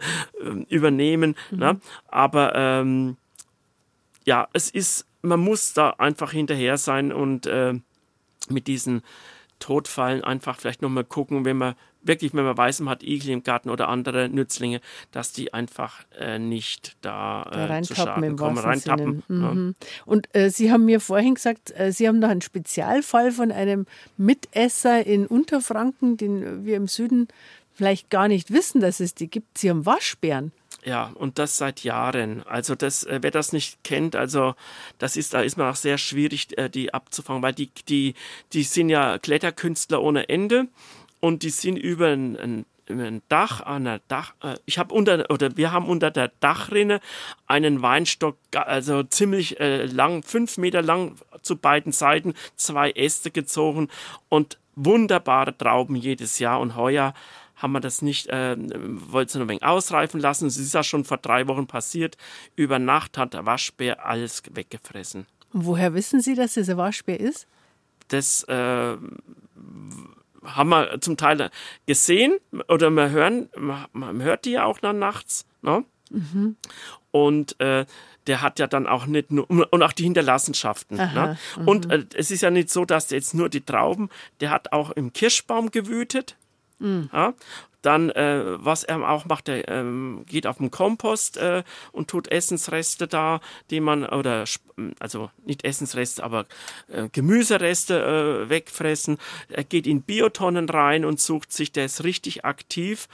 [0.69, 1.37] übernehmen.
[1.51, 1.59] Mhm.
[1.59, 1.81] Ne?
[2.09, 3.17] Aber ähm,
[4.25, 7.75] ja, es ist, man muss da einfach hinterher sein und äh,
[8.49, 9.03] mit diesen
[9.59, 13.43] Todfallen einfach vielleicht nochmal gucken, wenn man wirklich, wenn man weiß, man hat Igel im
[13.43, 14.81] Garten oder andere Nützlinge,
[15.13, 19.23] dass die einfach äh, nicht da, äh, da zu Schaden kommen, reintappen.
[19.29, 19.75] Mhm.
[19.81, 19.87] Ja.
[20.05, 23.87] Und äh, Sie haben mir vorhin gesagt, äh, Sie haben noch einen Spezialfall von einem
[24.17, 27.29] Mitesser in Unterfranken, den wir im Süden
[27.75, 29.59] vielleicht gar nicht wissen, dass es die gibt.
[29.59, 30.53] Sie haben Waschbären.
[30.85, 32.47] Ja, und das seit Jahren.
[32.47, 34.55] Also das, äh, wer das nicht kennt, also
[34.99, 38.15] das ist, da ist man auch sehr schwierig, äh, die abzufangen, weil die, die,
[38.53, 40.69] die sind ja Kletterkünstler ohne Ende
[41.21, 45.31] und die sind über ein, ein ein Dach, an der Dach, äh, ich habe unter,
[45.31, 47.01] oder wir haben unter der Dachrinne
[47.47, 53.89] einen Weinstock, also ziemlich äh, lang, fünf Meter lang zu beiden Seiten, zwei Äste gezogen
[54.29, 56.61] und wunderbare Trauben jedes Jahr.
[56.61, 57.15] Und heuer
[57.57, 60.47] haben wir das nicht, äh, wollte es ein wenig ausreifen lassen.
[60.47, 62.17] Es ist ja schon vor drei Wochen passiert.
[62.57, 65.27] Über Nacht hat der Waschbär alles weggefressen.
[65.53, 67.47] Und woher wissen Sie, dass es ein Waschbär ist?
[68.09, 68.97] Das äh,
[70.45, 71.51] haben wir zum Teil
[71.87, 73.49] gesehen oder wir hören,
[73.93, 75.47] man hört die ja auch dann nachts.
[75.63, 75.85] Ne?
[76.11, 76.57] Mhm.
[77.11, 77.87] Und äh,
[78.27, 81.01] der hat ja dann auch nicht nur, und auch die Hinterlassenschaften.
[81.01, 81.39] Aha, ne?
[81.65, 81.93] Und mhm.
[81.93, 84.11] äh, es ist ja nicht so, dass jetzt nur die Trauben,
[84.41, 86.37] der hat auch im Kirschbaum gewütet.
[86.79, 87.11] Mhm.
[87.13, 87.35] Ja?
[87.83, 91.63] Dann, äh, was er auch macht, er ähm, geht auf den Kompost äh,
[91.93, 94.45] und tut Essensreste da, die man, oder
[94.99, 96.47] also nicht Essensreste, aber
[96.89, 99.19] äh, Gemüsereste äh, wegfressen.
[99.49, 103.09] Er geht in Biotonnen rein und sucht sich, der ist richtig aktiv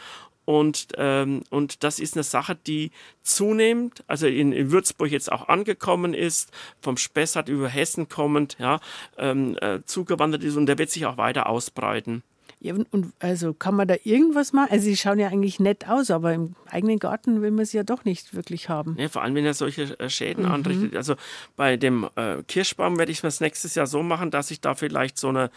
[0.44, 2.90] und, ähm, und das ist eine Sache, die
[3.22, 6.50] zunehmend, also in, in Würzburg jetzt auch angekommen ist,
[6.80, 8.80] vom Spessart über Hessen kommend, ja,
[9.16, 12.22] ähm, äh, zugewandert ist und der wird sich auch weiter ausbreiten.
[12.64, 14.72] Ja, und also kann man da irgendwas machen?
[14.72, 17.82] Also sie schauen ja eigentlich nett aus, aber im eigenen Garten will man sie ja
[17.82, 18.96] doch nicht wirklich haben.
[18.98, 20.52] Ja, vor allem, wenn er solche äh, Schäden mhm.
[20.52, 20.96] anrichtet.
[20.96, 21.16] Also
[21.56, 25.18] bei dem äh, Kirschbaum werde ich das nächstes Jahr so machen, dass ich da vielleicht
[25.18, 25.50] so eine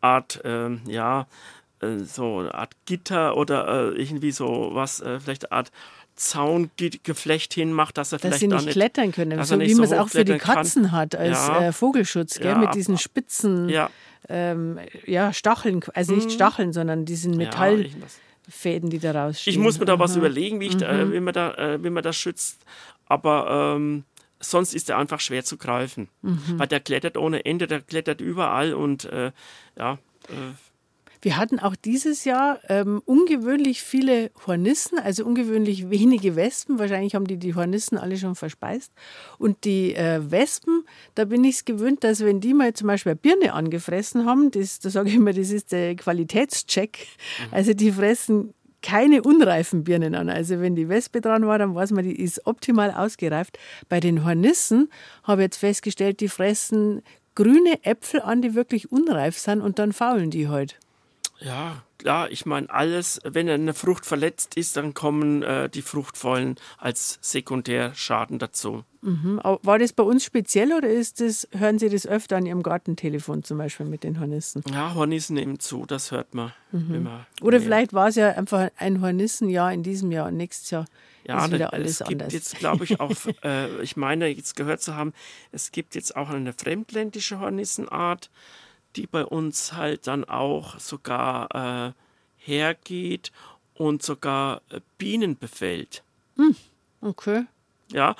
[0.00, 1.26] Art, äh, ja,
[1.80, 5.72] äh, so eine Art Gitter oder äh, irgendwie so was, äh, vielleicht eine Art
[6.16, 9.92] Zaungeflecht hinmacht, dass er dass vielleicht sie nicht, nicht klettern können, so wie man es
[9.92, 10.92] auch für die Katzen kann.
[10.92, 11.68] hat als ja.
[11.68, 12.52] äh, Vogelschutz, gell?
[12.52, 12.58] Ja.
[12.58, 13.90] mit diesen spitzen ja.
[14.28, 16.30] Ähm, ja, Stacheln, also nicht mhm.
[16.30, 19.52] Stacheln, sondern diesen Metallfäden, die da rausstehen.
[19.52, 21.12] Ich muss mir da was überlegen, wie, ich da, äh, mhm.
[21.12, 22.58] wie, man da, äh, wie man das schützt,
[23.06, 24.04] aber ähm,
[24.38, 26.40] sonst ist er einfach schwer zu greifen, mhm.
[26.56, 29.08] weil der klettert ohne Ende, der klettert überall und
[29.76, 29.98] ja.
[31.22, 36.78] Wir hatten auch dieses Jahr ähm, ungewöhnlich viele Hornissen, also ungewöhnlich wenige Wespen.
[36.78, 38.92] Wahrscheinlich haben die die Hornissen alle schon verspeist.
[39.38, 43.10] Und die äh, Wespen, da bin ich es gewöhnt, dass wenn die mal zum Beispiel
[43.12, 46.98] eine Birne angefressen haben, das, da sage ich immer, das ist der Qualitätscheck.
[46.98, 47.54] Mhm.
[47.54, 48.52] Also die fressen
[48.82, 50.28] keine unreifen Birnen an.
[50.28, 53.58] Also wenn die Wespe dran war, dann weiß man, die ist optimal ausgereift.
[53.88, 54.90] Bei den Hornissen
[55.22, 57.02] habe ich jetzt festgestellt, die fressen
[57.36, 60.78] grüne Äpfel an, die wirklich unreif sind und dann faulen die halt.
[61.44, 66.56] Ja, klar, ich meine, alles, wenn eine Frucht verletzt ist, dann kommen äh, die Fruchtfolgen
[66.78, 68.84] als Sekundärschaden dazu.
[69.02, 69.40] Mhm.
[69.42, 73.42] War das bei uns speziell oder ist das, hören Sie das öfter an Ihrem Gartentelefon
[73.42, 74.62] zum Beispiel mit den Hornissen?
[74.72, 76.94] Ja, Hornissen nehmen zu, das hört man mhm.
[76.94, 77.26] immer.
[77.40, 77.66] Oder mehr.
[77.66, 80.84] vielleicht war es ja einfach ein Hornissenjahr in diesem Jahr und nächstes Jahr
[81.24, 82.32] ja, ist wieder alles es gibt anders.
[82.32, 83.12] jetzt, glaube ich, auch,
[83.44, 85.12] äh, ich meine, jetzt gehört zu haben,
[85.50, 88.30] es gibt jetzt auch eine fremdländische Hornissenart
[88.96, 91.92] die bei uns halt dann auch sogar äh,
[92.38, 93.32] hergeht
[93.74, 96.02] und sogar äh, Bienen befällt.
[96.36, 96.56] Hm,
[97.00, 97.46] okay.
[97.92, 98.16] Ja,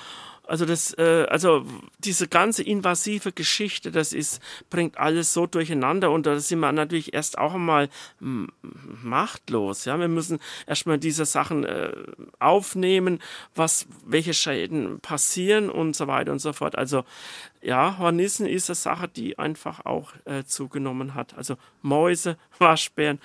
[0.46, 1.64] also das, äh, also
[1.98, 7.14] diese ganze invasive Geschichte, das ist, bringt alles so durcheinander und da sind wir natürlich
[7.14, 7.88] erst auch einmal
[8.20, 9.84] machtlos.
[9.84, 11.92] Ja, wir müssen erstmal diese Sachen äh,
[12.38, 13.20] aufnehmen,
[13.54, 16.76] was, welche Schäden passieren und so weiter und so fort.
[16.76, 17.04] Also
[17.62, 21.34] ja, Hornissen ist eine Sache, die einfach auch äh, zugenommen hat.
[21.36, 23.20] Also Mäuse, Waschbären.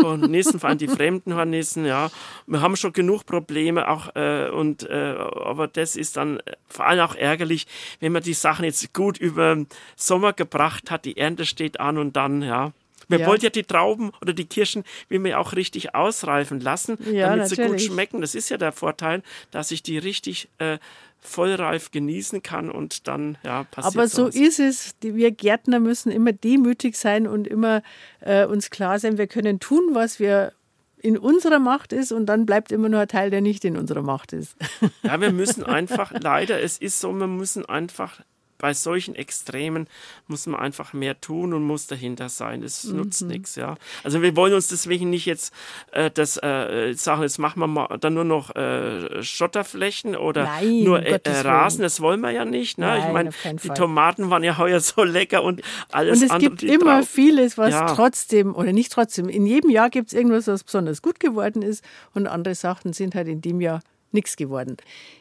[0.00, 2.10] Hornissen, vor allem die fremden Hornissen, ja.
[2.46, 7.00] Wir haben schon genug Probleme auch, äh, und, äh, aber das ist dann vor allem
[7.00, 7.66] auch ärgerlich,
[8.00, 9.56] wenn man die Sachen jetzt gut über
[9.96, 12.72] Sommer gebracht hat, die Ernte steht an und dann, ja.
[13.12, 13.26] Man ja.
[13.26, 17.50] wollte ja die Trauben oder die Kirschen, wie wir auch richtig ausreifen lassen, ja, damit
[17.50, 17.82] natürlich.
[17.82, 18.20] sie gut schmecken.
[18.20, 20.78] Das ist ja der Vorteil, dass ich die richtig äh,
[21.20, 24.34] vollreif genießen kann und dann ja passiert Aber so was.
[24.34, 24.94] ist es.
[25.00, 27.82] Wir Gärtner müssen immer demütig sein und immer
[28.20, 30.52] äh, uns klar sein, wir können tun, was wir
[30.98, 34.02] in unserer Macht ist und dann bleibt immer nur ein Teil, der nicht in unserer
[34.02, 34.56] Macht ist.
[35.02, 38.20] Ja, wir müssen einfach, leider, es ist so, wir müssen einfach
[38.62, 39.88] bei solchen Extremen
[40.28, 42.62] muss man einfach mehr tun und muss dahinter sein.
[42.62, 42.98] Es mhm.
[42.98, 43.74] nutzt nichts, ja.
[44.04, 45.52] Also wir wollen uns deswegen nicht jetzt
[45.90, 50.84] äh, das äh, sagen, jetzt machen wir mal dann nur noch äh, Schotterflächen oder Nein,
[50.84, 52.78] nur äh, äh, Rasen, das wollen wir ja nicht.
[52.78, 52.86] Ne?
[52.86, 53.76] Nein, ich meine, die Fall.
[53.76, 55.60] Tomaten waren ja heuer so lecker und
[55.90, 56.36] alles andere.
[56.36, 57.08] Und es gibt immer drauf.
[57.08, 57.86] vieles, was ja.
[57.86, 61.84] trotzdem, oder nicht trotzdem, in jedem Jahr gibt es irgendwas, was besonders gut geworden ist
[62.14, 63.80] und andere Sachen sind halt in dem Jahr
[64.14, 64.76] nichts geworden.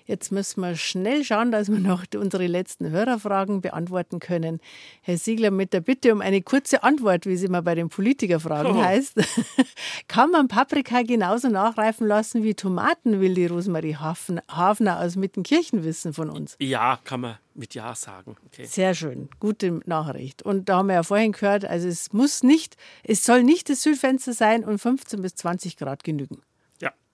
[0.06, 4.60] Jetzt müssen wir schnell schauen, dass wir noch unsere letzten Hörerfragen beantworten können.
[5.02, 8.78] Herr Siegler, mit der Bitte um eine kurze Antwort, wie es immer bei den Politikerfragen
[8.78, 8.84] oh.
[8.84, 9.20] heißt.
[10.08, 16.14] Kann man Paprika genauso nachreifen lassen wie Tomaten, will die Rosemarie Hafner aus Mittenkirchen wissen
[16.14, 16.56] von uns?
[16.60, 18.36] Ja, kann man mit Ja sagen.
[18.48, 18.66] Okay.
[18.66, 20.42] Sehr schön, gute Nachricht.
[20.42, 23.82] Und da haben wir ja vorhin gehört, also es muss nicht, es soll nicht das
[23.82, 26.42] Südfenster sein und 15 bis 20 Grad genügen.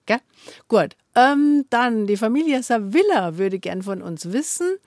[0.08, 0.20] Gell?
[0.68, 0.96] Gut.
[1.14, 4.78] Ähm, dann die Familie Savilla würde gern von uns wissen,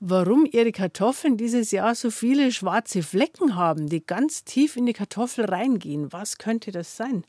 [0.00, 4.94] warum ihre Kartoffeln dieses Jahr so viele schwarze Flecken haben, die ganz tief in die
[4.94, 6.10] Kartoffel reingehen.
[6.10, 7.24] Was könnte das sein?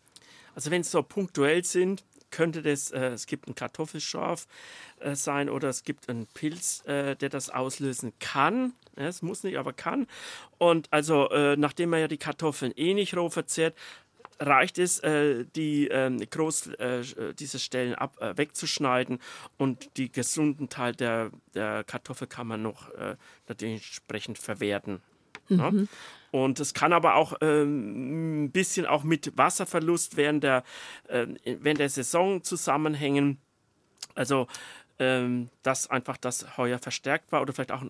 [0.55, 4.47] Also wenn es so punktuell sind, könnte das, äh, es gibt ein Kartoffelschorf
[5.01, 8.71] äh, sein oder es gibt einen Pilz, äh, der das auslösen kann.
[8.95, 10.07] Es muss nicht, aber kann.
[10.59, 13.75] Und also, äh, nachdem man ja die Kartoffeln eh nicht roh verzehrt,
[14.39, 17.03] reicht es, äh, die ähm, groß äh,
[17.37, 19.19] diese Stellen ab, äh, wegzuschneiden
[19.57, 23.15] und die gesunden Teil der, der Kartoffel kann man noch äh,
[23.47, 25.01] natürlich entsprechend verwerten.
[25.49, 25.71] Ne?
[25.71, 25.89] Mhm.
[26.31, 30.63] Und es kann aber auch ähm, ein bisschen auch mit Wasserverlust während der,
[31.07, 33.37] äh, während der Saison zusammenhängen.
[34.15, 34.47] Also
[34.99, 37.83] ähm, dass einfach das Heuer verstärkt war oder vielleicht auch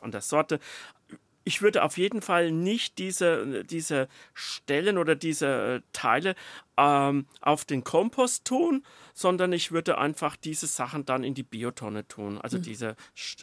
[0.00, 0.60] an der Sorte
[1.44, 6.34] ich würde auf jeden Fall nicht diese, diese Stellen oder diese äh, Teile
[6.76, 8.84] ähm, auf den Kompost tun,
[9.14, 12.62] sondern ich würde einfach diese Sachen dann in die Biotonne tun, also mhm.
[12.62, 12.96] diese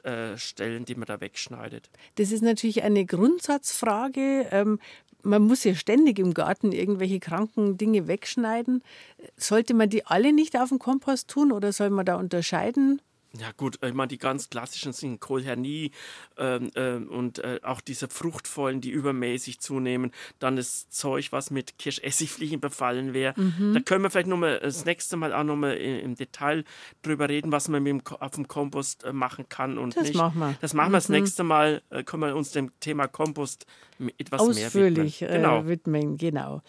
[0.03, 1.89] äh, Stellen, die man da wegschneidet.
[2.15, 4.47] Das ist natürlich eine Grundsatzfrage.
[4.51, 4.79] Ähm,
[5.23, 8.83] man muss ja ständig im Garten irgendwelche kranken Dinge wegschneiden.
[9.35, 13.01] Sollte man die alle nicht auf den Kompost tun oder soll man da unterscheiden?
[13.39, 15.91] Ja gut, ich meine, die ganz klassischen sind Kohlhernie
[16.37, 20.11] ähm, ähm, und äh, auch diese Fruchtfollen, die übermäßig zunehmen.
[20.39, 23.39] Dann das Zeug, was mit Kirschessigfliegen befallen wäre.
[23.39, 23.73] Mhm.
[23.73, 26.63] Da können wir vielleicht nochmal das nächste Mal auch nochmal im Detail
[27.01, 30.15] drüber reden, was man mit dem, auf dem Kompost äh, machen kann und das nicht.
[30.15, 30.55] Machen wir.
[30.61, 31.15] Das machen wir das mhm.
[31.15, 33.65] nächste Mal, äh, können wir uns dem Thema Kompost
[34.17, 35.41] etwas Ausführlich mehr widmen.
[35.41, 35.59] Genau.
[35.59, 36.17] Äh, widmen.
[36.17, 36.61] Genau.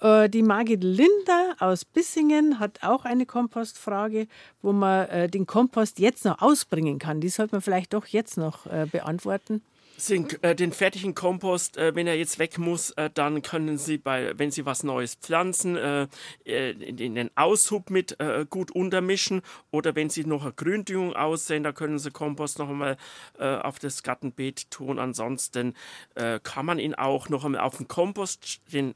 [0.00, 4.26] Äh, die Margit Linder aus Bissingen hat auch eine Kompostfrage,
[4.62, 7.20] wo man äh, den Kompost jetzt noch ausbringen kann.
[7.20, 9.62] Die sollte man vielleicht doch jetzt noch äh, beantworten
[9.96, 13.98] sind, äh, den fertigen Kompost, äh, wenn er jetzt weg muss, äh, dann können Sie
[13.98, 16.08] bei, wenn Sie was Neues pflanzen, äh,
[16.44, 21.14] äh, in, in, den Aushub mit äh, gut untermischen oder wenn Sie noch eine Gründüngung
[21.14, 22.96] aussehen, da können Sie Kompost noch einmal
[23.38, 24.98] auf das Gartenbeet tun.
[24.98, 25.74] Ansonsten
[26.14, 28.94] kann man ihn auch noch einmal auf den Kompost, den,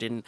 [0.00, 0.22] den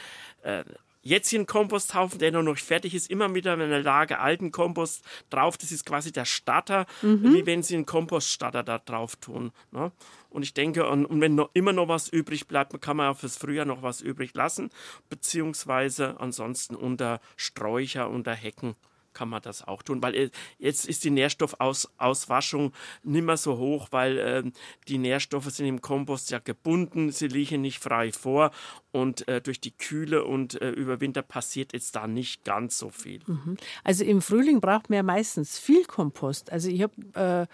[1.03, 5.59] jetzigen Komposthaufen, der noch nicht fertig ist, immer wieder in einer Lage alten Kompost drauf.
[5.59, 7.35] Das ist quasi der Starter, mhm.
[7.35, 9.53] wie wenn Sie einen Kompoststarter da drauf tun.
[9.71, 9.93] Ne?
[10.31, 13.19] Und ich denke, und, und wenn noch, immer noch was übrig bleibt, kann man auch
[13.19, 14.71] fürs Frühjahr noch was übrig lassen,
[15.11, 18.75] beziehungsweise ansonsten unter Sträucher, unter Hecken
[19.13, 23.89] kann man das auch tun, weil äh, jetzt ist die Nährstoffauswaschung nicht mehr so hoch,
[23.91, 24.43] weil äh,
[24.89, 28.51] die Nährstoffe sind im Kompost ja gebunden, sie liegen nicht frei vor
[28.91, 32.91] und äh, durch die Kühle und äh, über Winter passiert jetzt da nicht ganz so
[32.91, 33.21] viel.
[33.27, 33.57] Mhm.
[33.85, 36.51] Also im Frühling braucht man ja meistens viel Kompost.
[36.53, 37.47] Also ich habe äh,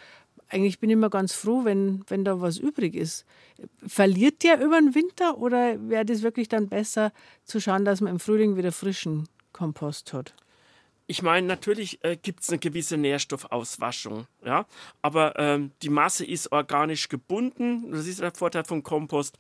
[0.50, 3.24] eigentlich bin ich immer ganz froh, wenn, wenn da was übrig ist.
[3.86, 7.12] Verliert der über den Winter oder wäre das wirklich dann besser
[7.44, 10.34] zu schauen, dass man im Frühling wieder frischen Kompost hat?
[11.10, 14.66] Ich meine, natürlich äh, gibt es eine gewisse Nährstoffauswaschung, ja,
[15.00, 17.90] aber ähm, die Masse ist organisch gebunden.
[17.90, 19.38] Das ist der Vorteil vom Kompost.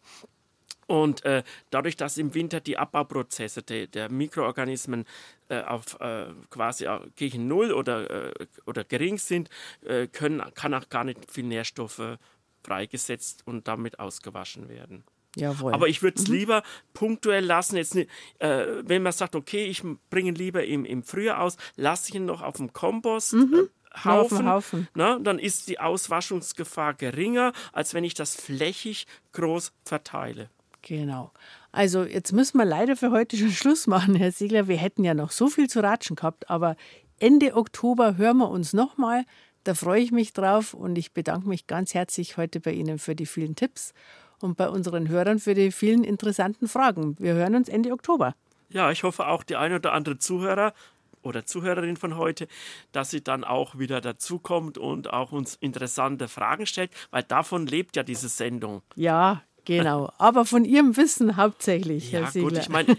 [0.86, 5.04] Und äh, dadurch, dass im Winter die Abbauprozesse de, der Mikroorganismen
[5.50, 9.50] äh, auf äh, quasi äh, gegen Null oder, äh, oder gering sind,
[9.84, 12.16] äh, können, kann auch gar nicht viel Nährstoffe
[12.64, 15.04] freigesetzt und damit ausgewaschen werden.
[15.40, 15.72] Jawohl.
[15.72, 16.34] Aber ich würde es mhm.
[16.34, 16.62] lieber
[16.94, 17.76] punktuell lassen.
[17.76, 18.06] Jetzt, äh,
[18.38, 22.24] wenn man sagt, okay, ich bringe ihn lieber im, im Frühjahr aus, lasse ich ihn
[22.24, 23.34] noch auf dem Kompost.
[23.34, 23.54] Mhm.
[23.54, 24.88] Äh, Haufen, Haufen.
[24.94, 30.50] Na, dann ist die Auswaschungsgefahr geringer, als wenn ich das flächig groß verteile.
[30.82, 31.32] Genau.
[31.72, 34.68] Also jetzt müssen wir leider für heute schon Schluss machen, Herr Siegler.
[34.68, 36.76] Wir hätten ja noch so viel zu ratschen gehabt, aber
[37.18, 39.24] Ende Oktober hören wir uns nochmal.
[39.64, 43.14] Da freue ich mich drauf und ich bedanke mich ganz herzlich heute bei Ihnen für
[43.14, 43.92] die vielen Tipps
[44.40, 47.16] und bei unseren Hörern für die vielen interessanten Fragen.
[47.18, 48.34] Wir hören uns Ende Oktober.
[48.68, 50.74] Ja, ich hoffe auch die ein oder andere Zuhörer
[51.22, 52.48] oder Zuhörerin von heute,
[52.92, 57.96] dass sie dann auch wieder dazukommt und auch uns interessante Fragen stellt, weil davon lebt
[57.96, 58.82] ja diese Sendung.
[58.94, 62.48] Ja, Genau, aber von Ihrem Wissen hauptsächlich, Herr ja, Siegler.
[62.48, 62.96] gut, ich meine,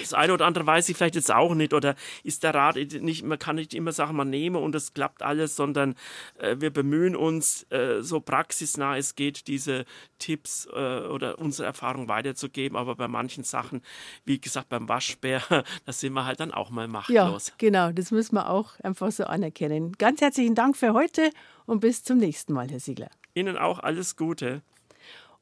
[0.00, 3.24] das eine oder andere weiß ich vielleicht jetzt auch nicht oder ist der Rat nicht,
[3.24, 5.96] man kann nicht immer sagen, man nehme und es klappt alles, sondern
[6.38, 9.86] äh, wir bemühen uns, äh, so praxisnah es geht, diese
[10.20, 13.82] Tipps äh, oder unsere Erfahrung weiterzugeben, aber bei manchen Sachen,
[14.24, 15.42] wie gesagt, beim Waschbär,
[15.84, 17.48] da sind wir halt dann auch mal machtlos.
[17.48, 19.92] Ja, genau, das müssen wir auch einfach so anerkennen.
[19.98, 21.30] Ganz herzlichen Dank für heute
[21.66, 23.10] und bis zum nächsten Mal, Herr Siegler.
[23.34, 24.62] Ihnen auch alles Gute.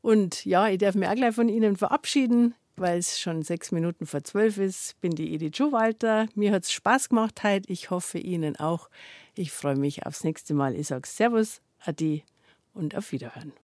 [0.03, 4.05] Und ja, ich darf mich auch gleich von Ihnen verabschieden, weil es schon sechs Minuten
[4.05, 5.01] vor zwölf ist.
[5.01, 6.27] Bin die Edith Schuhwalter.
[6.35, 7.73] Mir hat es Spaß gemacht heute.
[7.73, 8.91] Ich hoffe Ihnen auch.
[9.35, 10.75] Ich freue mich aufs nächste Mal.
[10.75, 12.25] Ich sage Servus, Adi
[12.75, 13.53] und auf Wiederhören.